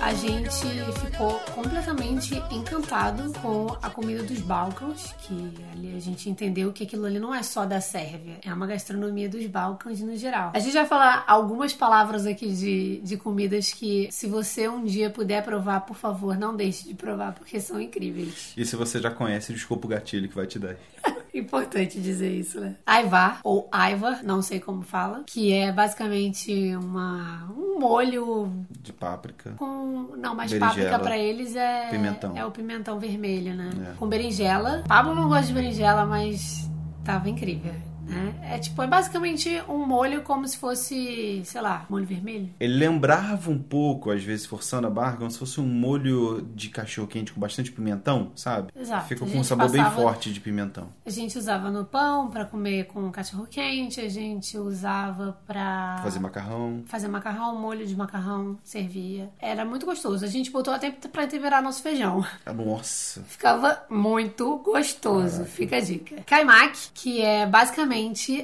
[0.00, 0.66] a gente
[1.00, 7.06] ficou completamente encantado com a comida dos Balcãs, que ali a gente entendeu que aquilo
[7.06, 10.52] ali não é só da Sérvia, é uma gastronomia dos Balcãs no geral.
[10.54, 15.10] A gente vai falar algumas palavras aqui de, de comidas que, se você um dia
[15.10, 18.52] puder provar, por favor, não deixe de provar, porque são incríveis.
[18.56, 20.76] E se você já conhece, desculpa o gatilho que vai te dar.
[21.34, 22.76] Importante dizer isso, né?
[22.86, 29.52] Aivar, ou Aivar, não sei como fala, que é basicamente uma, um molho De páprica.
[29.58, 30.14] com.
[30.16, 30.68] Não, mas Berinjela.
[30.90, 31.88] páprica pra eles é.
[31.90, 32.36] Pimentão.
[32.36, 33.70] É o pimentão vermelho, né?
[33.90, 33.94] É.
[33.98, 34.84] Com berinjela.
[34.86, 36.70] Pablo não gosta de berinjela, mas
[37.04, 37.74] tava incrível.
[38.06, 38.34] Né?
[38.54, 42.50] É tipo, é basicamente um molho como se fosse, sei lá, molho vermelho.
[42.60, 46.68] Ele lembrava um pouco, às vezes forçando a barra, como se fosse um molho de
[46.68, 48.72] cachorro quente com bastante pimentão, sabe?
[48.76, 49.06] Exato.
[49.08, 50.88] Fica A com um sabor bem passava- forte de pimentão.
[51.06, 56.18] A gente usava no pão pra comer com cachorro quente, a gente usava pra Fazer
[56.20, 56.82] macarrão.
[56.86, 59.30] fazer macarrão, molho de macarrão, servia.
[59.40, 60.24] Era muito gostoso.
[60.24, 62.24] A gente botou até pra temperar nosso feijão.
[62.44, 63.22] Ah, Nossa.
[63.24, 65.44] Ficava muito gostoso.
[65.44, 66.16] Fica a dica.
[66.26, 67.93] Kaimak, que é basicamente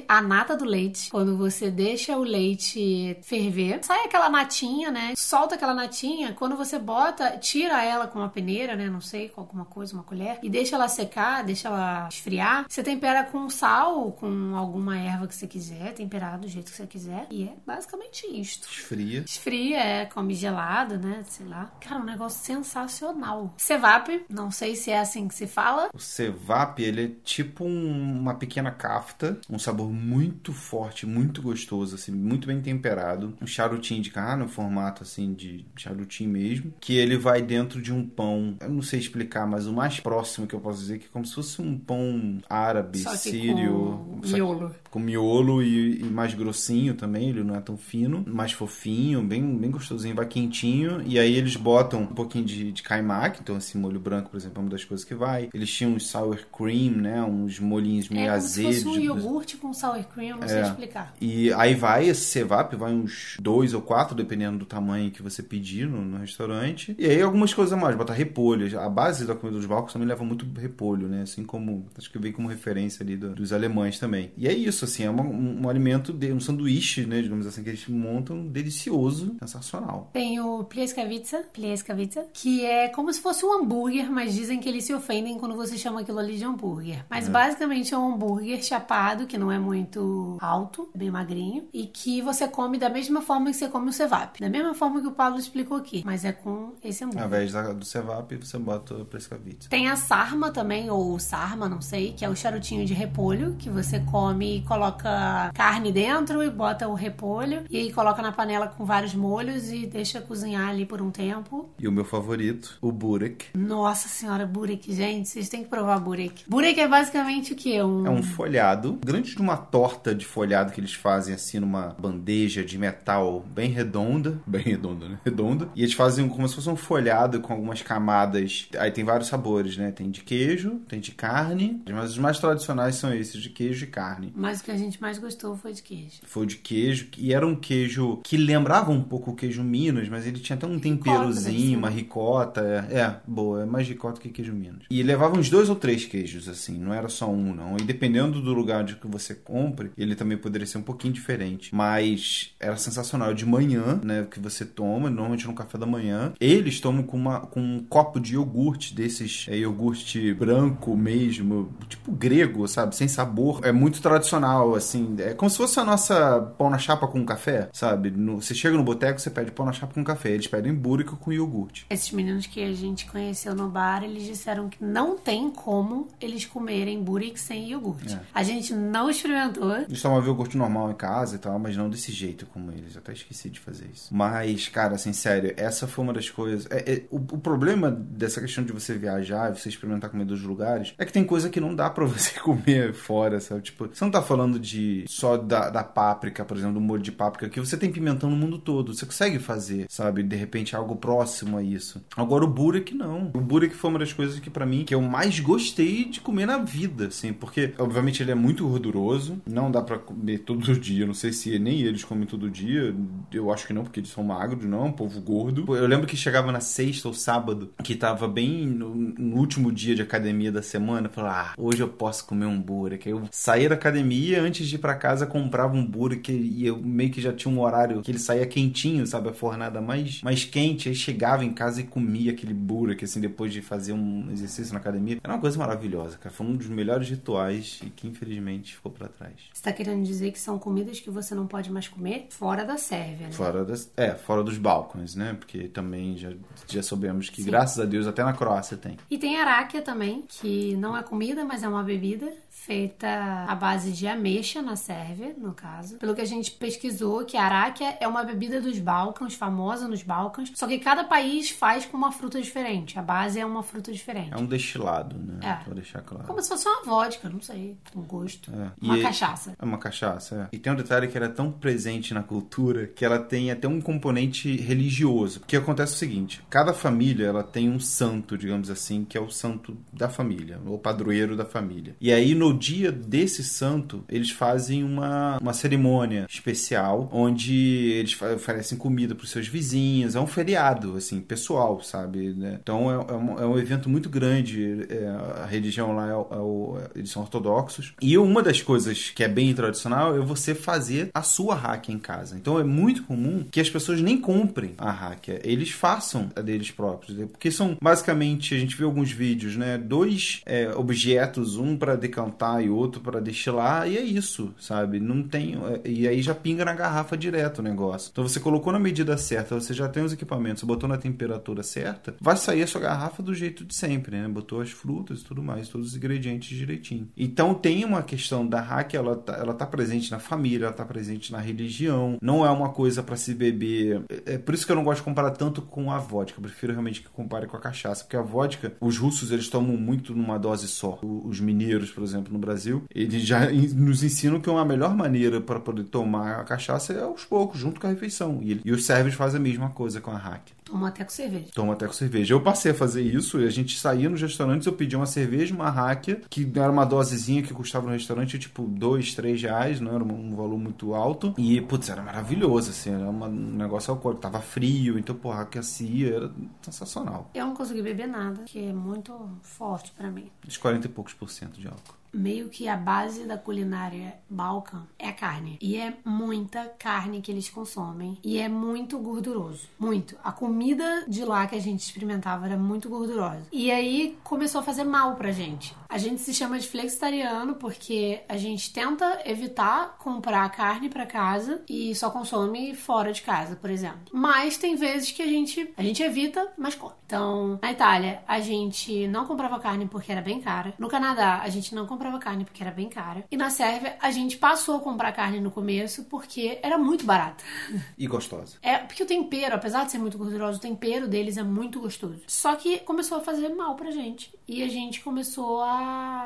[0.07, 1.09] a nata do leite.
[1.11, 5.13] Quando você deixa o leite ferver, sai aquela natinha, né?
[5.15, 6.33] Solta aquela natinha.
[6.33, 8.89] Quando você bota, tira ela com uma peneira, né?
[8.89, 10.39] Não sei, com alguma coisa, uma colher.
[10.41, 12.65] E deixa ela secar, deixa ela esfriar.
[12.69, 15.93] Você tempera com sal, com alguma erva que você quiser.
[15.93, 17.27] Temperar do jeito que você quiser.
[17.29, 18.67] E é basicamente isto.
[18.69, 19.23] Esfria.
[19.25, 21.23] Esfria, é, come gelado, né?
[21.27, 21.71] Sei lá.
[21.79, 23.53] Cara, um negócio sensacional.
[23.57, 25.89] Cevap, não sei se é assim que se fala.
[25.93, 31.95] O cevap, ele é tipo um- uma pequena kafta, um sabor muito forte, muito gostoso,
[31.95, 33.33] assim, muito bem temperado.
[33.41, 37.91] Um charutinho de carne, um formato assim de charutinho mesmo, que ele vai dentro de
[37.93, 38.55] um pão.
[38.61, 41.09] Eu não sei explicar, mas o mais próximo que eu posso dizer é que é
[41.11, 44.75] como se fosse um pão árabe, Só sírio, com só miolo.
[44.89, 49.57] com miolo e, e mais grossinho também, ele não é tão fino, mais fofinho, bem,
[49.57, 51.01] bem gostosinho, vai quentinho.
[51.05, 54.59] E aí eles botam um pouquinho de, de kaimak, então esse molho branco, por exemplo,
[54.59, 55.49] é uma das coisas que vai.
[55.53, 57.21] Eles tinham uns sour cream, né?
[57.23, 58.85] Uns molhinhos meio É azedos.
[58.85, 60.61] um iogurte com sour cream, não sei É.
[60.63, 61.13] explicar.
[61.21, 65.41] E aí vai esse cevap, vai uns dois ou quatro, dependendo do tamanho que você
[65.43, 66.95] pedir no, no restaurante.
[66.97, 68.79] E aí algumas coisas a mais, botar repolho.
[68.79, 71.21] A base da comida dos balcos também leva muito repolho, né?
[71.23, 74.31] Assim como, acho que veio como referência ali do- dos alemães também.
[74.37, 77.21] E é isso, assim, é uma- um, um alimento, de, um sanduíche, né?
[77.21, 80.09] Digamos assim, que eles montam delicioso, sensacional.
[80.13, 84.83] Tem o Plieskavica, Plieskavica, que é como se fosse um hambúrguer, mas dizem que eles
[84.83, 87.05] se ofendem quando você chama aquilo ali de hambúrguer.
[87.09, 92.21] Mas basicamente é um hambúrguer chapado, que não é muito alto, bem magrinho, e que
[92.21, 94.39] você come da mesma forma que você come o cevap.
[94.39, 97.27] Da mesma forma que o Pablo explicou aqui, mas é com esse Ao hambúrguer.
[97.27, 99.69] invés da- do cevap, você bota o prescavite.
[99.69, 103.69] Tem a sarma também, ou sarma, não sei, que é o charutinho de repolho, que
[103.69, 108.67] você come e coloca carne dentro e bota o repolho, e aí coloca na panela
[108.67, 111.69] com vários molhos e deixa cozinhar ali por um tempo.
[111.79, 113.47] E o meu favorito, o burek.
[113.57, 116.43] Nossa senhora, burek, gente, vocês têm que provar burek.
[116.47, 117.81] Burek é basicamente o quê?
[117.81, 118.05] Um...
[118.05, 122.63] É um folhado, grande de uma torta de folhado que eles fazem assim numa bandeja
[122.63, 125.19] de metal bem redonda, bem redonda, né?
[125.25, 125.69] Redonda.
[125.75, 128.69] E eles fazem como se fosse um folhado com algumas camadas.
[128.77, 129.91] Aí tem vários sabores, né?
[129.91, 133.87] Tem de queijo, tem de carne, mas os mais tradicionais são esses de queijo e
[133.87, 134.31] carne.
[134.35, 136.21] Mas o que a gente mais gostou foi de queijo.
[136.23, 140.25] Foi de queijo, e era um queijo que lembrava um pouco o queijo Minas, mas
[140.25, 142.61] ele tinha até um temperozinho, uma ricota.
[142.61, 144.83] É, é, boa, é mais ricota que queijo Minas.
[144.89, 147.75] E levava uns dois ou três queijos, assim, não era só um, não.
[147.77, 151.73] E dependendo do lugar de que você compre, ele também poderia ser um pouquinho diferente.
[151.73, 153.33] Mas era sensacional.
[153.33, 157.41] De manhã, né, que você toma, normalmente no café da manhã, eles tomam com, uma,
[157.41, 162.95] com um copo de iogurte, desses é, iogurte branco mesmo, tipo grego, sabe?
[162.95, 163.59] Sem sabor.
[163.63, 165.15] É muito tradicional, assim.
[165.19, 168.11] É como se fosse a nossa pão na chapa com café, sabe?
[168.11, 170.31] No- você chega no boteco, você pede pão na chapa com café.
[170.31, 171.85] Eles pedem búrica com iogurte.
[171.89, 176.45] Esses meninos que a gente conheceu no bar, eles disseram que não tem como eles
[176.45, 178.13] comerem burek sem iogurte.
[178.15, 178.19] É.
[178.33, 179.75] A gente não experimentou.
[179.77, 182.95] Eles tomavam iogurte normal em casa e tal, mas não desse jeito como eles.
[182.97, 184.13] Até esqueci de fazer isso.
[184.13, 186.67] Mas, cara, assim, sério, essa foi uma das coisas.
[186.69, 190.41] é- é- o, o problema dessa questão de você viajar e você experimentar comida dos
[190.43, 193.61] lugares é que tem coisa que não dá pra você comer fora, sabe?
[193.61, 197.11] Tipo, você não tá falando de só da, da páprica, por exemplo, do molho de
[197.11, 198.93] páprica, que você tem pimentão no mundo todo.
[198.93, 200.23] Você consegue fazer, sabe?
[200.23, 202.03] De repente algo próximo a isso.
[202.15, 203.31] Agora o burek não.
[203.33, 206.45] O burek foi uma das coisas que pra mim que eu mais gostei de comer
[206.45, 211.05] na vida, assim, porque obviamente ele é muito gorduroso, não dá pra comer todo dia.
[211.05, 212.95] Não sei se nem eles comem todo dia.
[213.31, 215.75] Eu acho que não, porque eles são magros, não, é um povo gordo.
[215.75, 219.95] Eu lembro que chegava na sexta ou sábado, que tava bem no, no último dia
[219.95, 223.07] de academia da semana, falava, ah, hoje eu posso comer um burek.
[223.07, 227.11] Eu saía da academia, antes de ir pra casa, comprava um burek e eu meio
[227.11, 229.29] que já tinha um horário que ele saía quentinho, sabe?
[229.29, 230.89] A fornada mais, mais quente.
[230.89, 234.79] Aí chegava em casa e comia aquele burek, assim, depois de fazer um exercício na
[234.79, 235.19] academia.
[235.23, 236.33] Era uma coisa maravilhosa, cara.
[236.33, 239.33] Foi um dos melhores rituais e que infelizmente ficou pra trás.
[239.53, 242.77] Você tá querendo dizer que são comidas que você não pode mais comer fora da
[242.77, 243.33] Sérvia, né?
[243.33, 245.33] Fora das, é, fora dos balcões, né?
[245.33, 246.31] Porque também já,
[246.67, 248.97] já soubemos que, graças a Deus, até na Croácia tem.
[249.09, 253.07] E tem aráquia também, que não é comida, mas é uma bebida feita
[253.47, 255.97] à base de ameixa na Sérvia, no caso.
[255.97, 260.03] Pelo que a gente pesquisou, que a aráquia é uma bebida dos Balcãs, famosa nos
[260.03, 262.99] Balcãs, só que cada país faz com uma fruta diferente.
[262.99, 264.33] A base é uma fruta diferente.
[264.33, 265.39] É um destilado, né?
[265.41, 265.63] É.
[265.63, 266.25] Pra deixar claro.
[266.25, 268.51] Como se fosse uma vodka, não sei, com gosto.
[268.53, 268.71] É.
[268.81, 269.53] Uma E- cachaça.
[269.57, 270.55] É uma cachaça, é.
[270.55, 273.67] E tem um detalhe que ela é tão presente na cultura que ela tem até
[273.67, 275.39] um componente religioso.
[275.39, 279.29] Porque acontece o seguinte: cada família ela tem um santo, digamos assim, que é o
[279.29, 281.95] santo da família, o padroeiro da família.
[282.01, 287.53] E aí, no dia desse santo, eles fazem uma, uma cerimônia especial onde
[287.93, 290.15] eles oferecem comida para os seus vizinhos.
[290.15, 292.33] É um feriado, assim, pessoal, sabe?
[292.33, 292.57] né?
[292.61, 294.85] Então é, é um, é um evento muito grande.
[294.89, 295.07] é,
[295.43, 297.93] a religião lá é, é o- eles são ortodoxos.
[298.01, 301.99] E uma das coisas que é bem tradicional é você fazer a sua hack em
[301.99, 302.35] casa.
[302.35, 306.71] Então é muito comum que as pessoas nem comprem a hack, eles façam a deles
[306.71, 307.15] próprios.
[307.17, 307.27] né?
[307.31, 309.77] Porque são basicamente, a gente viu alguns vídeos, né?
[309.77, 312.30] Dois é, objetos, um para decantar
[312.61, 314.99] e outro para destilar, e é isso, sabe?
[314.99, 315.55] Não tem.
[315.85, 318.09] E aí já pinga na garrafa direto o negócio.
[318.11, 322.15] Então você colocou na medida certa, você já tem os equipamentos, botou na temperatura certa,
[322.19, 324.27] vai sair a sua garrafa do jeito de sempre, né?
[324.27, 327.09] Botou as frutas e tudo mais, todos os ingredientes direitinho.
[327.15, 330.85] Então tem uma questão da hack, ela tá, ela tá presente na família, ela tá
[330.85, 334.03] presente na religião, não é uma coisa para se beber.
[334.25, 336.43] É é por isso que eu não gosto de comparar tanto com a vodka, eu
[336.43, 340.15] prefiro realmente que compare com a cachaça, porque a vodka, os russos eles tomam muito
[340.15, 340.97] numa dose só.
[341.03, 345.59] Os mineiros, por exemplo, no Brasil, eles já nos ensinam que uma melhor maneira para
[345.59, 348.39] poder tomar a cachaça é aos poucos, junto com a refeição.
[348.41, 350.49] E, ele- e os servos fazem a mesma coisa com a hack.
[350.71, 351.47] Toma até com cerveja.
[351.53, 352.33] Toma até com cerveja.
[352.33, 355.53] Eu passei a fazer isso e a gente saía nos restaurantes, eu pedia uma cerveja,
[355.53, 359.93] uma ráquia, que era uma dosezinha que custava no restaurante tipo dois, três reais, não
[359.93, 361.33] era um valor muito alto.
[361.37, 364.21] E, putz, era maravilhoso, assim, era uma- um negócio alcoólico.
[364.21, 366.31] Tava frio, então, porra, aquecia, era
[366.61, 367.29] sensacional.
[367.33, 370.29] Eu não consegui beber nada, que é muito forte pra mim.
[370.47, 371.95] Uns 40 e poucos por cento de álcool.
[372.13, 375.57] Meio que a base da culinária balcã é a carne.
[375.61, 378.17] E é muita carne que eles consomem.
[378.21, 379.61] E é muito gorduroso.
[379.79, 380.17] Muito.
[380.21, 380.60] A comida
[381.07, 383.47] de lá que a gente experimentava era muito gordurosa.
[383.51, 385.75] E aí começou a fazer mal pra gente.
[385.91, 391.61] A gente se chama de flexitariano porque a gente tenta evitar comprar carne pra casa
[391.67, 393.99] e só consome fora de casa, por exemplo.
[394.13, 396.93] Mas tem vezes que a gente, a gente evita, mas come.
[397.11, 400.73] Então, na Itália, a gente não comprava carne porque era bem cara.
[400.79, 403.25] No Canadá, a gente não comprava carne porque era bem cara.
[403.29, 407.43] E na Sérvia, a gente passou a comprar carne no começo porque era muito barata.
[407.97, 408.57] E gostosa.
[408.61, 412.21] É, porque o tempero, apesar de ser muito gorduroso, o tempero deles é muito gostoso.
[412.25, 414.33] Só que começou a fazer mal pra gente.
[414.47, 415.80] E a gente começou a.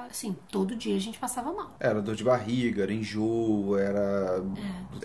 [0.09, 1.75] Assim, todo dia a gente passava mal.
[1.79, 4.43] Era dor de barriga, era enjoo, era.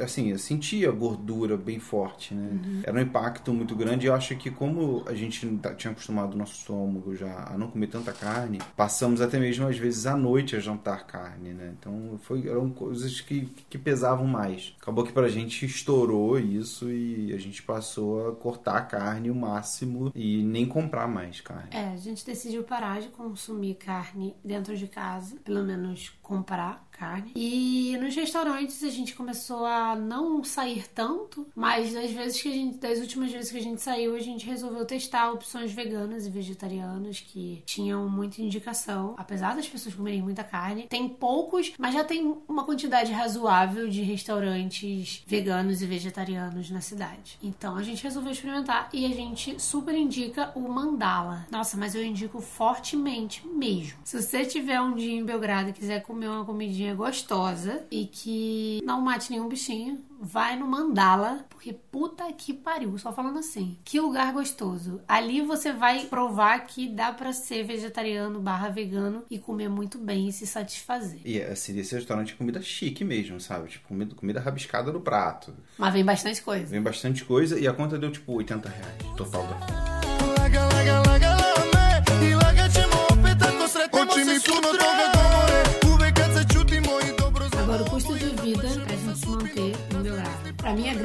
[0.00, 2.82] Assim, eu sentia gordura bem forte, né?
[2.84, 4.06] Era um impacto muito grande.
[4.06, 7.68] Eu acho que, como a gente tá- tinha acostumado o nosso estômago já a não
[7.68, 11.74] comer tanta carne, passamos até mesmo às vezes à noite a jantar carne, né?
[11.78, 14.74] Então foi, eram coisas que, que pesavam mais.
[14.80, 19.34] Acabou que pra gente estourou isso e a gente passou a cortar a carne o
[19.34, 21.70] máximo e nem comprar mais carne.
[21.72, 27.32] É, a gente decidiu parar de consumir carne dentro de casa, pelo menos comprar carne.
[27.34, 32.52] E nos restaurantes a gente começou a não sair tanto, mas das vezes que a
[32.52, 36.30] gente, das últimas vezes que a gente saiu, a gente resolveu testar opções veganas e
[36.30, 40.86] vegetarianas que tinham muita indicação, apesar das pessoas comerem muita carne.
[40.88, 47.38] Tem poucos, mas já tem uma quantidade razoável de restaurantes veganos e vegetarianos na cidade.
[47.42, 51.46] Então a gente resolveu experimentar e a gente super indica o Mandala.
[51.50, 53.98] Nossa, mas eu indico fortemente mesmo.
[54.04, 58.80] Se você tiver um dia em Belgrado e quiser comer uma comidinha gostosa e que
[58.84, 63.78] não mate nenhum bichinho, vai no Mandala, porque puta que pariu, só falando assim.
[63.84, 65.00] Que lugar gostoso.
[65.08, 70.28] Ali você vai provar que dá pra ser vegetariano barra vegano e comer muito bem
[70.28, 71.20] e se satisfazer.
[71.24, 73.68] E assim, esse restaurante é comida chique mesmo, sabe?
[73.68, 75.54] Tipo, comida, comida rabiscada no prato.
[75.78, 76.66] Mas vem bastante coisa.
[76.66, 80.00] Vem bastante coisa e a conta deu tipo 80 reais total da
[80.38, 81.39] Laga, laga, laga,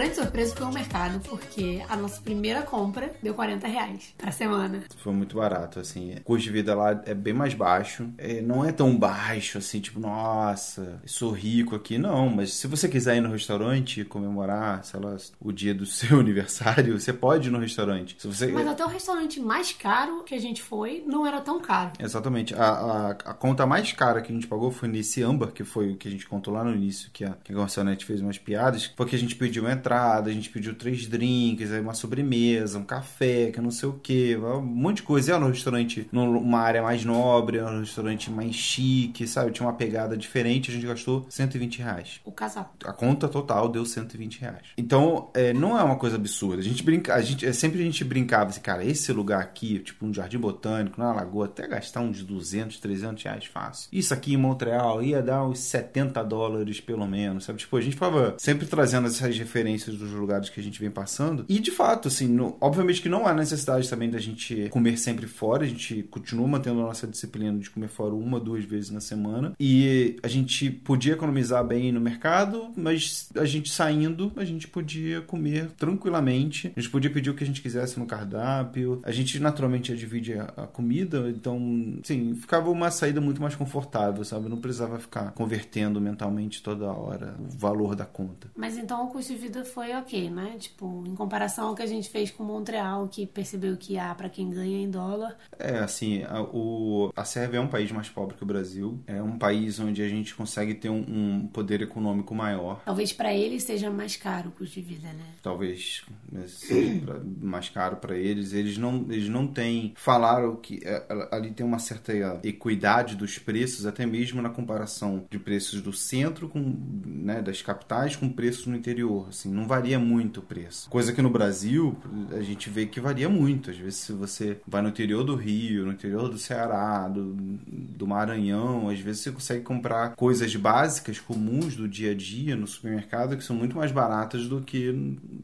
[0.06, 4.84] grande surpresa foi o mercado, porque a nossa primeira compra deu 40 reais pra semana.
[4.98, 6.14] Foi muito barato, assim.
[6.18, 8.08] O custo de vida lá é bem mais baixo.
[8.18, 11.98] É, não é tão baixo, assim, tipo, nossa, sou rico aqui.
[11.98, 15.86] Não, mas se você quiser ir no restaurante e comemorar, sei lá, o dia do
[15.88, 18.16] seu aniversário, você pode ir no restaurante.
[18.20, 18.48] Se você...
[18.48, 21.94] Mas até o restaurante mais caro que a gente foi não era tão caro.
[22.00, 22.54] Exatamente.
[22.54, 25.94] A, a, a conta mais cara que a gente pagou foi nesse âmbar, que foi
[25.94, 28.38] o que a gente contou lá no início, que a, que a garçonete fez umas
[28.38, 32.78] piadas, porque a gente pediu entrada entrada, a gente pediu três drinks, aí uma sobremesa,
[32.78, 35.34] um café, que não sei o que, um monte de coisa.
[35.34, 39.52] Era um restaurante numa área mais nobre, era um restaurante mais chique, sabe?
[39.52, 42.20] Tinha uma pegada diferente, a gente gastou 120 reais.
[42.26, 42.74] O casal.
[42.84, 44.68] A conta total deu 120 reais.
[44.78, 46.60] Então, é, não é uma coisa absurda.
[46.60, 49.80] A gente brinca, a gente, é, sempre a gente brincava assim, cara, esse lugar aqui,
[49.80, 53.90] tipo um jardim botânico, na lagoa, até gastar uns 200, 300 reais fácil.
[53.92, 57.60] Isso aqui em Montreal ia dar uns 70 dólares pelo menos, sabe?
[57.60, 61.46] Tipo, a gente falava sempre trazendo essas referências dos lugares que a gente vem passando.
[61.48, 65.28] E de fato, assim, no- obviamente que não há necessidade também da gente comer sempre
[65.28, 69.00] fora, a gente continua mantendo a nossa disciplina de comer fora uma, duas vezes na
[69.00, 69.54] semana.
[69.60, 75.22] E a gente podia economizar bem no mercado, mas a gente saindo, a gente podia
[75.22, 76.72] comer tranquilamente.
[76.76, 79.02] A gente podia pedir o que a gente quisesse no cardápio.
[79.04, 83.56] A gente naturalmente já divide a, a comida, então, sim, ficava uma saída muito mais
[83.56, 84.50] confortável, sabe?
[84.50, 88.50] Não precisava ficar convertendo mentalmente toda hora o valor da conta.
[88.56, 90.56] Mas então o custo de vida foi ok, né?
[90.58, 94.30] Tipo, em comparação ao que a gente fez com Montreal, que percebeu que há pra
[94.30, 95.38] quem ganha em dólar.
[95.60, 98.98] É, assim, a, o, a Sérvia é um país mais pobre que o Brasil.
[99.06, 102.82] É um país onde a gente consegue ter um, um poder econômico maior.
[102.86, 105.26] Talvez pra eles seja mais caro o custo de vida, né?
[105.44, 108.54] Talvez né, seja mais caro para eles.
[108.54, 109.94] Eles não, eles não têm.
[109.98, 112.14] Falaram que é, ali tem uma certa
[112.46, 116.62] equidade dos preços, até mesmo na comparação de preços do centro com
[117.06, 119.28] né, das capitais com preços no interior.
[119.28, 120.90] Assim, não varia muito o preço.
[120.90, 121.96] Coisa que no Brasil
[122.32, 123.70] a gente vê que varia muito.
[123.72, 128.08] Às vezes, se você vai no interior do Rio, no interior do Ceará, do, do
[128.08, 133.36] Maranhão, às vezes você consegue comprar coisas básicas, comuns do dia a dia no supermercado
[133.38, 134.92] que são muito mais baratas do que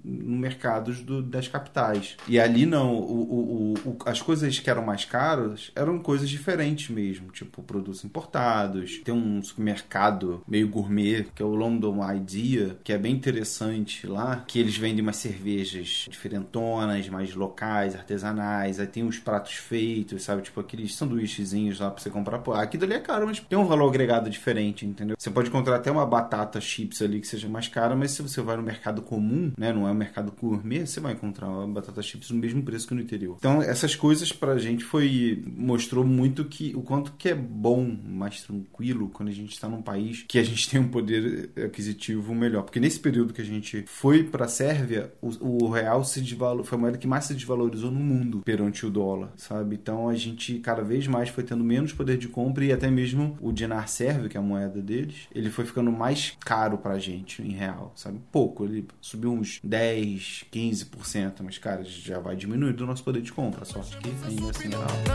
[0.03, 2.15] no mercados do- das capitais.
[2.27, 6.89] E ali não, o- o- o- as coisas que eram mais caras eram coisas diferentes
[6.89, 8.99] mesmo, tipo produtos importados.
[9.03, 14.43] Tem um supermercado meio gourmet que é o London Idea, que é bem interessante lá,
[14.47, 18.79] que eles vendem umas cervejas diferentonas, mais locais, artesanais.
[18.79, 20.41] Aí tem os pratos feitos, sabe?
[20.41, 22.39] Tipo aqueles sanduíchezinhos lá pra você comprar.
[22.39, 25.15] Pô, aquilo ali é caro, mas tem um valor agregado diferente, entendeu?
[25.17, 28.41] Você pode encontrar até uma batata chips ali que seja mais cara, mas se você
[28.41, 29.71] vai no mercado comum, né?
[29.73, 32.93] Não é um mercado gourmet, você vai encontrar uma batata chips no mesmo preço que
[32.93, 33.37] no interior.
[33.37, 35.43] Então, essas coisas pra gente foi.
[35.45, 39.81] mostrou muito que o quanto que é bom, mais tranquilo, quando a gente tá num
[39.81, 42.63] país que a gente tem um poder aquisitivo melhor.
[42.63, 46.77] Porque nesse período que a gente foi pra Sérvia, o, o real se desvalorizou, foi
[46.77, 49.75] a moeda que mais se desvalorizou no mundo perante o dólar, sabe?
[49.75, 53.37] Então a gente cada vez mais foi tendo menos poder de compra e até mesmo
[53.39, 57.43] o dinar sérvio, que é a moeda deles, ele foi ficando mais caro pra gente
[57.43, 58.19] em real, sabe?
[58.31, 63.31] Pouco, ele subiu uns 10, 15%, mas cara, já vai diminuindo o nosso poder de
[63.31, 65.11] compra, só que ainda assim é alto.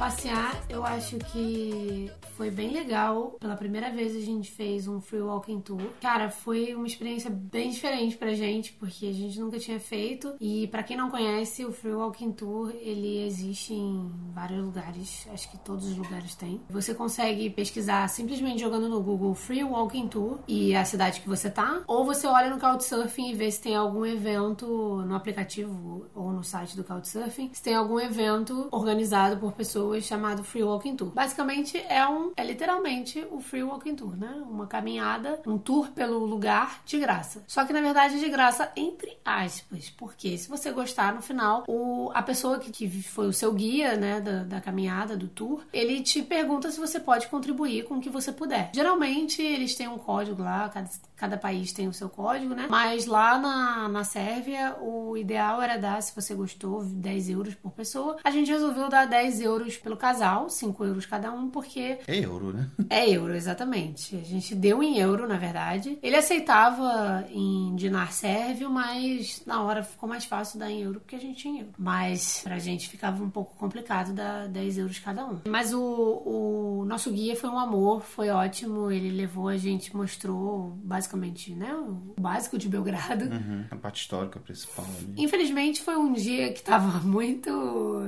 [0.00, 3.36] Passear, eu acho que foi bem legal.
[3.38, 5.82] Pela primeira vez a gente fez um free walking tour.
[6.00, 10.32] Cara, foi uma experiência bem diferente pra gente, porque a gente nunca tinha feito.
[10.40, 15.28] E pra quem não conhece, o free walking tour, ele existe em vários lugares.
[15.34, 16.62] Acho que todos os lugares têm.
[16.70, 21.50] Você consegue pesquisar simplesmente jogando no Google Free Walking Tour e a cidade que você
[21.50, 24.66] tá, ou você olha no Couchsurfing e vê se tem algum evento
[25.06, 30.44] no aplicativo ou no site do Couchsurfing, se tem algum evento organizado por pessoas chamado
[30.44, 31.10] Free Walking Tour.
[31.10, 34.42] Basicamente é um é literalmente o Free Walking Tour, né?
[34.48, 37.42] Uma caminhada, um tour pelo lugar de graça.
[37.46, 41.64] Só que na verdade é de graça entre aspas, porque se você gostar no final,
[41.68, 45.62] o, a pessoa que, que foi o seu guia, né, da, da caminhada, do tour,
[45.72, 48.70] ele te pergunta se você pode contribuir com o que você puder.
[48.74, 52.66] Geralmente eles têm um código lá, cada, cada país tem o seu código, né?
[52.68, 57.72] Mas lá na, na Sérvia, o ideal era dar, se você gostou, 10 euros por
[57.72, 58.16] pessoa.
[58.24, 62.52] A gente resolveu dar 10 euros pelo casal, 5 euros cada um, porque É euro,
[62.52, 62.68] né?
[62.88, 64.16] é euro, exatamente.
[64.16, 65.98] A gente deu em euro, na verdade.
[66.02, 71.16] Ele aceitava em dinar sérvio, mas na hora ficou mais fácil dar em euro porque
[71.16, 71.72] a gente tinha euro.
[71.78, 75.40] Mas pra gente ficava um pouco complicado dar 10 euros cada um.
[75.48, 78.90] Mas o, o nosso guia foi um amor, foi ótimo.
[78.90, 83.24] Ele levou a gente, mostrou basicamente, né, o básico de Belgrado.
[83.24, 83.64] Uhum.
[83.70, 85.14] A parte histórica principal ali.
[85.16, 87.50] Infelizmente foi um dia que tava muito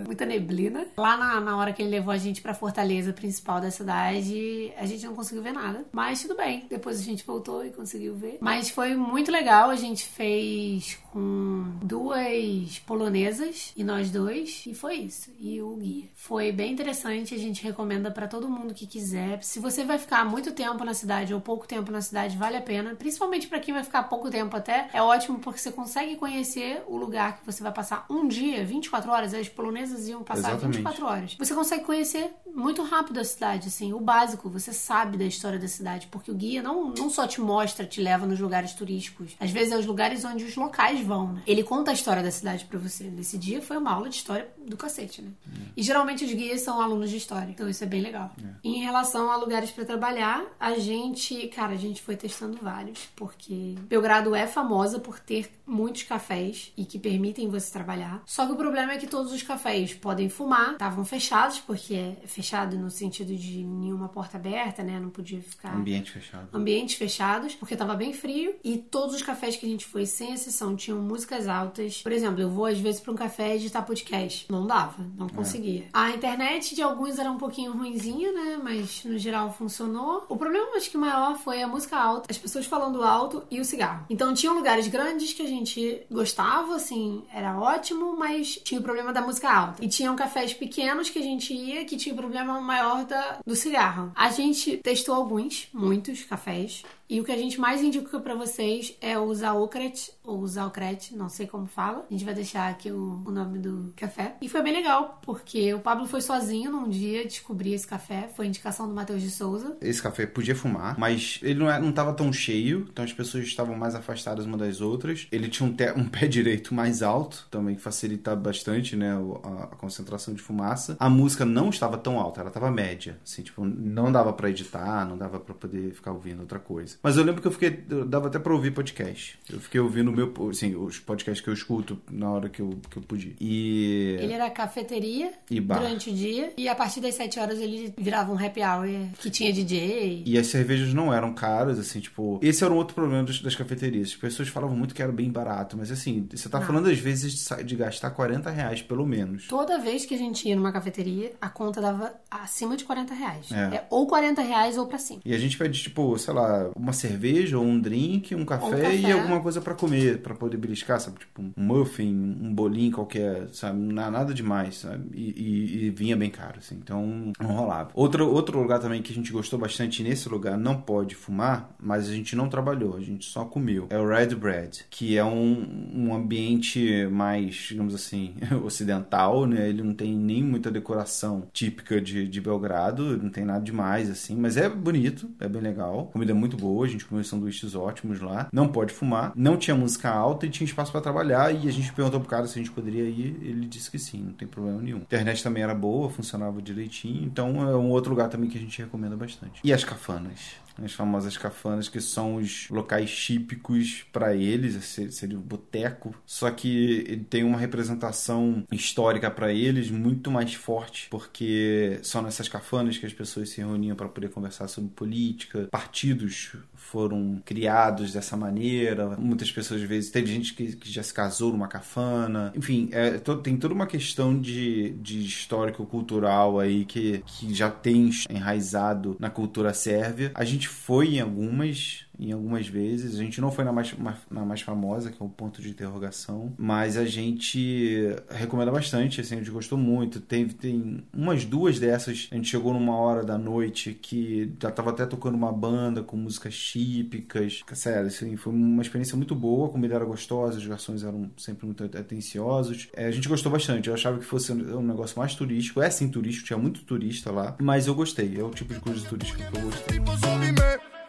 [0.06, 0.86] muita neblina.
[0.96, 4.86] Lá na, na hora que ele levou a gente pra fortaleza principal da cidade, a
[4.86, 5.84] gente não conseguiu ver nada.
[5.92, 8.38] Mas tudo bem, depois a gente voltou e conseguiu ver.
[8.40, 14.94] Mas foi muito legal, a gente fez com duas polonesas e nós dois, e foi
[14.94, 15.30] isso.
[15.38, 16.08] E o guia.
[16.14, 19.42] Foi bem interessante, a gente recomenda pra todo mundo que quiser.
[19.42, 22.62] Se você vai ficar muito tempo na cidade ou pouco tempo na cidade, vale a
[22.62, 22.94] pena.
[22.94, 26.96] Principalmente pra quem vai ficar pouco tempo até, é ótimo porque você consegue conhecer o
[26.96, 30.76] lugar que você vai passar passar um dia, 24 horas, as polonesas iam passar Exatamente.
[30.76, 31.36] 24 horas.
[31.36, 35.68] Você consegue conhecer muito rápido a cidade, assim, o básico, você sabe da história da
[35.68, 39.50] cidade, porque o guia não, não só te mostra, te leva nos lugares turísticos, às
[39.50, 41.42] vezes é os lugares onde os locais vão, né?
[41.46, 43.04] Ele conta a história da cidade pra você.
[43.04, 45.30] Nesse dia foi uma aula de história do cacete, né?
[45.76, 48.30] E geralmente os guias são alunos de história, então isso é bem legal.
[48.62, 53.76] Em relação a lugares pra trabalhar, a gente, cara, a gente foi testando vários, porque
[53.88, 58.22] Belgrado é famosa por ter muitos cafés e que permitem você trabalhar.
[58.26, 62.16] Só que o problema é que todos os cafés podem fumar, estavam fechados, porque é
[62.26, 64.98] fechado no sentido de nenhuma porta aberta, né?
[65.00, 66.48] Não podia ficar Ambiente fechado.
[66.52, 70.32] ambientes fechados, porque tava bem frio, e todos os cafés que a gente foi, sem
[70.32, 72.02] exceção, tinham músicas altas.
[72.02, 74.46] Por exemplo, eu vou às vezes pra um café editar podcast.
[74.50, 75.86] Não dava, não conseguia.
[75.92, 78.60] A internet de alguns era um pouquinho ruinzinha, né?
[78.62, 80.24] Mas no geral funcionou.
[80.28, 83.64] O problema, acho que maior foi a música alta, as pessoas falando alto e o
[83.64, 84.06] cigarro.
[84.08, 89.12] Então tinham lugares grandes que a gente gostava, assim, era ótimo, mas tinha o problema
[89.12, 89.84] da música alta.
[89.84, 94.12] E tinham cafés pequenos que a gente ia que tinha problema maior da, do cigarro.
[94.14, 96.82] A gente testou alguns, muitos cafés.
[97.12, 101.28] E o que a gente mais indica pra vocês é o Zaukret, ou Zaukret, não
[101.28, 102.06] sei como fala.
[102.08, 104.34] A gente vai deixar aqui o, o nome do café.
[104.40, 108.30] E foi bem legal, porque o Pablo foi sozinho num dia descobrir esse café.
[108.34, 109.76] Foi indicação do Matheus de Souza.
[109.82, 113.44] Esse café podia fumar, mas ele não, é, não tava tão cheio, então as pessoas
[113.44, 115.28] estavam mais afastadas uma das outras.
[115.30, 119.64] Ele tinha um, te- um pé direito mais alto, também que facilita bastante, né, a,
[119.64, 120.96] a concentração de fumaça.
[120.98, 125.04] A música não estava tão alta, ela estava média, assim, tipo, não dava pra editar,
[125.06, 127.01] não dava pra poder ficar ouvindo outra coisa.
[127.02, 129.38] Mas eu lembro que eu fiquei, eu dava até pra ouvir podcast.
[129.50, 132.78] Eu fiquei ouvindo o meu, assim, os podcasts que eu escuto na hora que eu,
[132.90, 133.32] que eu podia.
[133.40, 134.16] E...
[134.20, 135.78] Ele era cafeteria E bar.
[135.80, 136.52] durante o dia.
[136.56, 138.86] E a partir das 7 horas ele virava um happy hour
[139.18, 140.22] que tinha DJ.
[140.24, 142.38] E as cervejas não eram caras, assim, tipo.
[142.42, 144.08] Esse era um outro problema das, das cafeterias.
[144.08, 146.66] As pessoas falavam muito que era bem barato, mas assim, você tá Não.
[146.66, 149.48] falando às vezes de, de gastar 40 reais pelo menos.
[149.48, 153.50] Toda vez que a gente ia numa cafeteria, a conta dava acima de 40 reais.
[153.50, 153.76] É.
[153.76, 155.20] É ou 40 reais ou pra cima.
[155.24, 158.96] E a gente pede, tipo, sei lá, uma cerveja ou um drink, um café, café.
[158.96, 161.18] e alguma coisa pra comer, pra poder beliscar, sabe?
[161.20, 163.78] Tipo, um muffin, um bolinho qualquer, sabe?
[163.92, 165.08] Na- Nada demais, sabe?
[165.14, 166.76] E, e- e vinha bem caro, assim.
[166.82, 167.90] Então, não rolava.
[167.94, 172.08] Outro, outro lugar também que a gente gostou bastante nesse lugar, não pode fumar, mas
[172.08, 173.86] a gente não trabalhou, a gente só comeu.
[173.90, 178.34] É o Red Bread, que é um, um ambiente mais, digamos assim,
[178.64, 179.68] ocidental, né?
[179.68, 184.36] Ele não tem nem muita decoração típica de, de Belgrado, não tem nada demais, assim,
[184.36, 186.06] mas é bonito, é bem legal.
[186.12, 188.48] Comida muito boa, a gente comeu sanduíches ótimos lá.
[188.52, 191.52] Não pode fumar, não tinha música alta e tinha espaço pra trabalhar.
[191.52, 194.22] E a gente perguntou pro cara se a gente poderia ir, ele disse que sim,
[194.22, 194.98] não tem problema nenhum.
[194.98, 198.60] A internet também era boa, funcionava direitinho, então é um outro lugar também que a
[198.60, 199.60] gente recomenda bastante.
[199.64, 200.62] E as cafanas?
[200.82, 204.74] As famosas cafanas, que são os locais típicos pra eles,
[205.10, 206.14] seria o boteco.
[206.26, 212.48] Só que ele tem uma representação histórica pra eles muito mais forte, porque são nessas
[212.48, 215.68] cafanas que as pessoas se reuniam para poder conversar sobre política.
[215.70, 219.16] Partidos foram criados dessa maneira.
[219.18, 222.52] Muitas pessoas, às vezes, teve gente que, que já se casou numa cafana.
[222.56, 228.10] Enfim, é, to- tem toda uma questão de, de histórico-cultural aí que, que já tem
[228.28, 230.30] enraizado na cultura sérvia.
[230.34, 233.18] A gente foi em algumas, em algumas vezes.
[233.18, 235.70] A gente não foi na mais, ma- na mais famosa, que é o ponto de
[235.70, 240.20] interrogação, mas a gente recomenda bastante, assim, a gente gostou muito.
[240.20, 244.90] Teve, tem umas duas dessas, a gente chegou numa hora da noite que já tava
[244.90, 247.62] até tocando uma banda com músicas típicas.
[247.72, 251.66] Sério, assim, foi uma experiência muito boa, a comida era gostosa, os garçons eram sempre
[251.66, 252.88] muito atenciosos.
[252.94, 256.08] É, a gente gostou bastante, eu achava que fosse um negócio mais turístico, é sim
[256.08, 259.56] turístico, tinha muito turista lá, mas eu gostei, é o tipo de coisa turística que
[259.56, 261.01] eu gostei.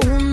[0.00, 0.29] Tipo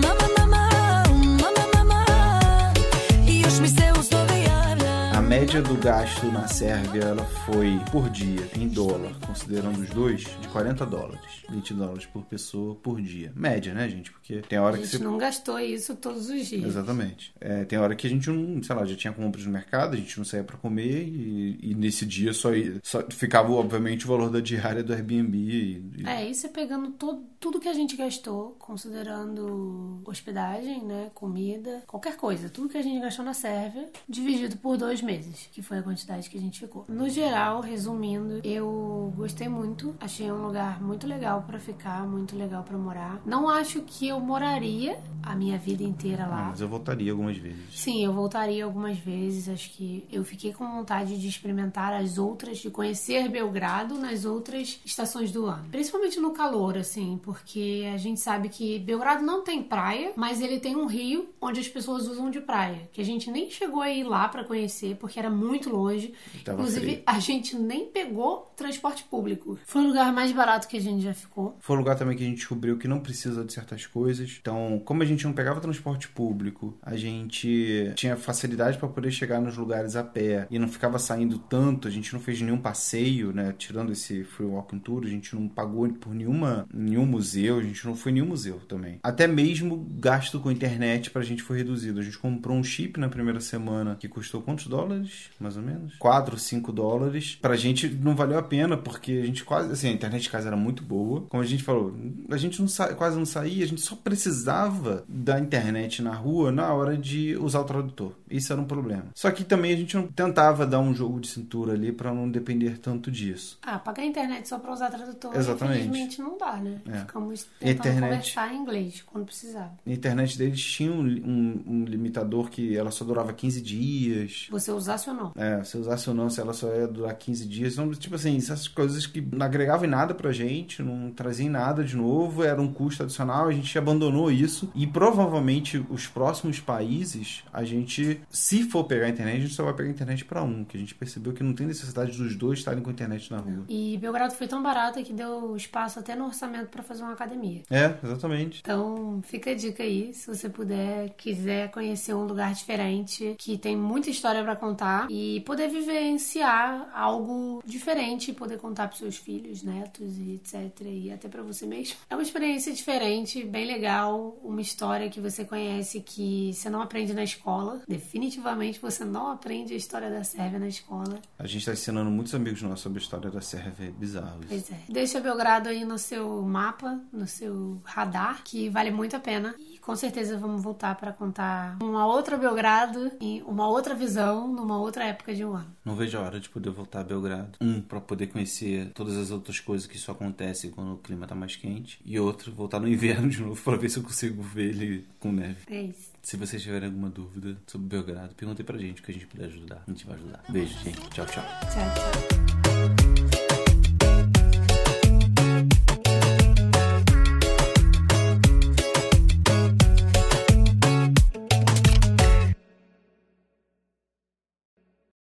[5.27, 10.47] média do gasto na Sérvia ela foi por dia, em dólar, considerando os dois, de
[10.47, 11.43] 40 dólares.
[11.49, 13.31] 20 dólares por pessoa por dia.
[13.35, 14.11] Média, né, gente?
[14.11, 15.03] Porque tem hora A que gente você.
[15.03, 16.63] não gastou isso todos os dias.
[16.65, 17.33] Exatamente.
[17.39, 19.97] É, tem hora que a gente não, sei lá, já tinha compras no mercado, a
[19.97, 24.09] gente não saía pra comer e, e nesse dia só, ia- só ficava, obviamente, o
[24.09, 25.37] valor da diária do Airbnb.
[25.37, 31.09] E, e- É, isso é pegando todo, tudo que a gente gastou, considerando hospedagem, né,
[31.13, 35.16] comida, qualquer coisa, tudo que a gente gastou na Sérvia, dividido por dois meses,
[35.51, 36.85] que foi a quantidade que a gente ficou.
[36.87, 42.63] No geral, resumindo, eu gostei muito, achei um lugar muito legal pra ficar, muito legal
[42.63, 43.21] pra morar.
[43.25, 46.43] Não acho que eu moraria a minha vida inteira Ah, lá.
[46.49, 47.57] mas eu voltaria algumas vezes.
[47.73, 49.49] Sim, eu voltaria algumas vezes.
[49.49, 54.79] Acho que eu fiquei com vontade de experimentar as outras, de conhecer Belgrado nas outras
[54.85, 55.65] estações do ano.
[55.69, 60.59] Principalmente no calor, assim, porque a gente sabe que Belgrado não tem praia, mas ele
[60.59, 62.89] tem um rio onde as pessoas usam de praia.
[62.91, 66.13] Que a gente nem chegou a ir lá pra conhecer, porque porque era muito longe.
[66.43, 67.03] Tava Inclusive, frio.
[67.05, 69.57] a gente nem pegou transporte público.
[69.65, 71.55] Foi o lugar mais barato que a gente já ficou.
[71.59, 74.37] Foi um lugar também que a gente descobriu que não precisa de certas coisas.
[74.39, 79.39] Então, como a gente não pegava transporte público, a gente tinha facilidade para poder chegar
[79.39, 81.87] nos lugares a pé e não ficava saindo tanto.
[81.87, 83.53] A gente não fez nenhum passeio, né?
[83.57, 87.85] Tirando esse free walking tour, a gente não pagou por nenhuma, nenhum museu, a gente
[87.85, 88.99] não foi em nenhum museu também.
[89.01, 91.99] Até mesmo gasto com internet pra gente foi reduzido.
[91.99, 94.96] A gente comprou um chip na primeira semana que custou quantos dólares,
[95.39, 95.95] mais ou menos?
[95.97, 97.37] 4, 5 dólares.
[97.41, 100.47] Pra gente não valeu a pena, porque a gente quase, assim, a internet de casa
[100.47, 101.21] era muito boa.
[101.29, 101.93] Como a gente falou,
[102.29, 106.51] a gente não sa- quase não saía, a gente só precisava da internet na rua
[106.51, 108.13] na hora de usar o tradutor.
[108.29, 109.05] Isso era um problema.
[109.15, 112.29] Só que também a gente não tentava dar um jogo de cintura ali pra não
[112.29, 113.57] depender tanto disso.
[113.61, 115.79] Ah, pagar a internet só pra usar tradutor, Exatamente.
[115.87, 116.81] infelizmente não dá, né?
[116.87, 116.99] É.
[116.99, 118.09] Ficamos tentando internet?
[118.09, 119.71] conversar em inglês quando precisava.
[119.85, 124.47] A internet deles tinha um, um- um limitador que ela só durava 15 dias.
[124.51, 125.31] Você usasse ou não.
[125.35, 127.73] É, se usasse ou não, se ela só ia durar 15 dias.
[127.73, 131.83] Então, tipo assim, essas coisas que não agregavam em nada pra gente, não traziam nada
[131.83, 134.69] de novo, era um custo adicional, a gente abandonou isso.
[134.73, 139.63] E provavelmente os próximos países, a gente, se for pegar a internet, a gente só
[139.63, 142.35] vai pegar a internet pra um, que a gente percebeu que não tem necessidade dos
[142.35, 143.65] dois estarem com a internet na rua.
[143.67, 147.63] E Belgrado foi tão barata que deu espaço até no orçamento pra fazer uma academia.
[147.69, 148.61] É, exatamente.
[148.61, 153.75] Então, fica a dica aí, se você puder, quiser conhecer um lugar diferente, que tem
[153.75, 154.76] muita história pra contar
[155.09, 160.81] e poder vivenciar algo diferente, poder contar pros seus filhos, netos e etc.
[160.85, 161.97] E até pra você mesmo.
[162.09, 167.13] É uma experiência diferente, bem legal, uma história que você conhece que você não aprende
[167.13, 167.81] na escola.
[167.87, 171.19] Definitivamente você não aprende a história da Sérvia na escola.
[171.37, 174.49] A gente tá ensinando muitos amigos nossos sobre a história da Sérvia, é bizarro isso.
[174.49, 174.79] Pois é.
[174.89, 179.55] Deixa Belgrado aí no seu mapa, no seu radar, que vale muito a pena.
[179.59, 184.77] E com certeza vamos voltar para contar uma outra Belgrado em uma outra visão, numa
[184.77, 185.73] outra época de um ano.
[185.85, 187.57] Não vejo a hora de poder voltar a Belgrado.
[187.61, 191.33] Um, pra poder conhecer todas as outras coisas que isso acontece quando o clima tá
[191.33, 192.01] mais quente.
[192.03, 195.31] E outro, voltar no inverno de novo pra ver se eu consigo ver ele com
[195.31, 195.61] neve.
[195.69, 196.11] É isso.
[196.21, 199.83] Se vocês tiverem alguma dúvida sobre Belgrado, perguntem pra gente que a gente puder ajudar.
[199.87, 200.43] A gente vai ajudar.
[200.49, 200.99] Beijo, gente.
[201.11, 201.43] Tchau, tchau.
[201.61, 202.56] Tchau, tchau.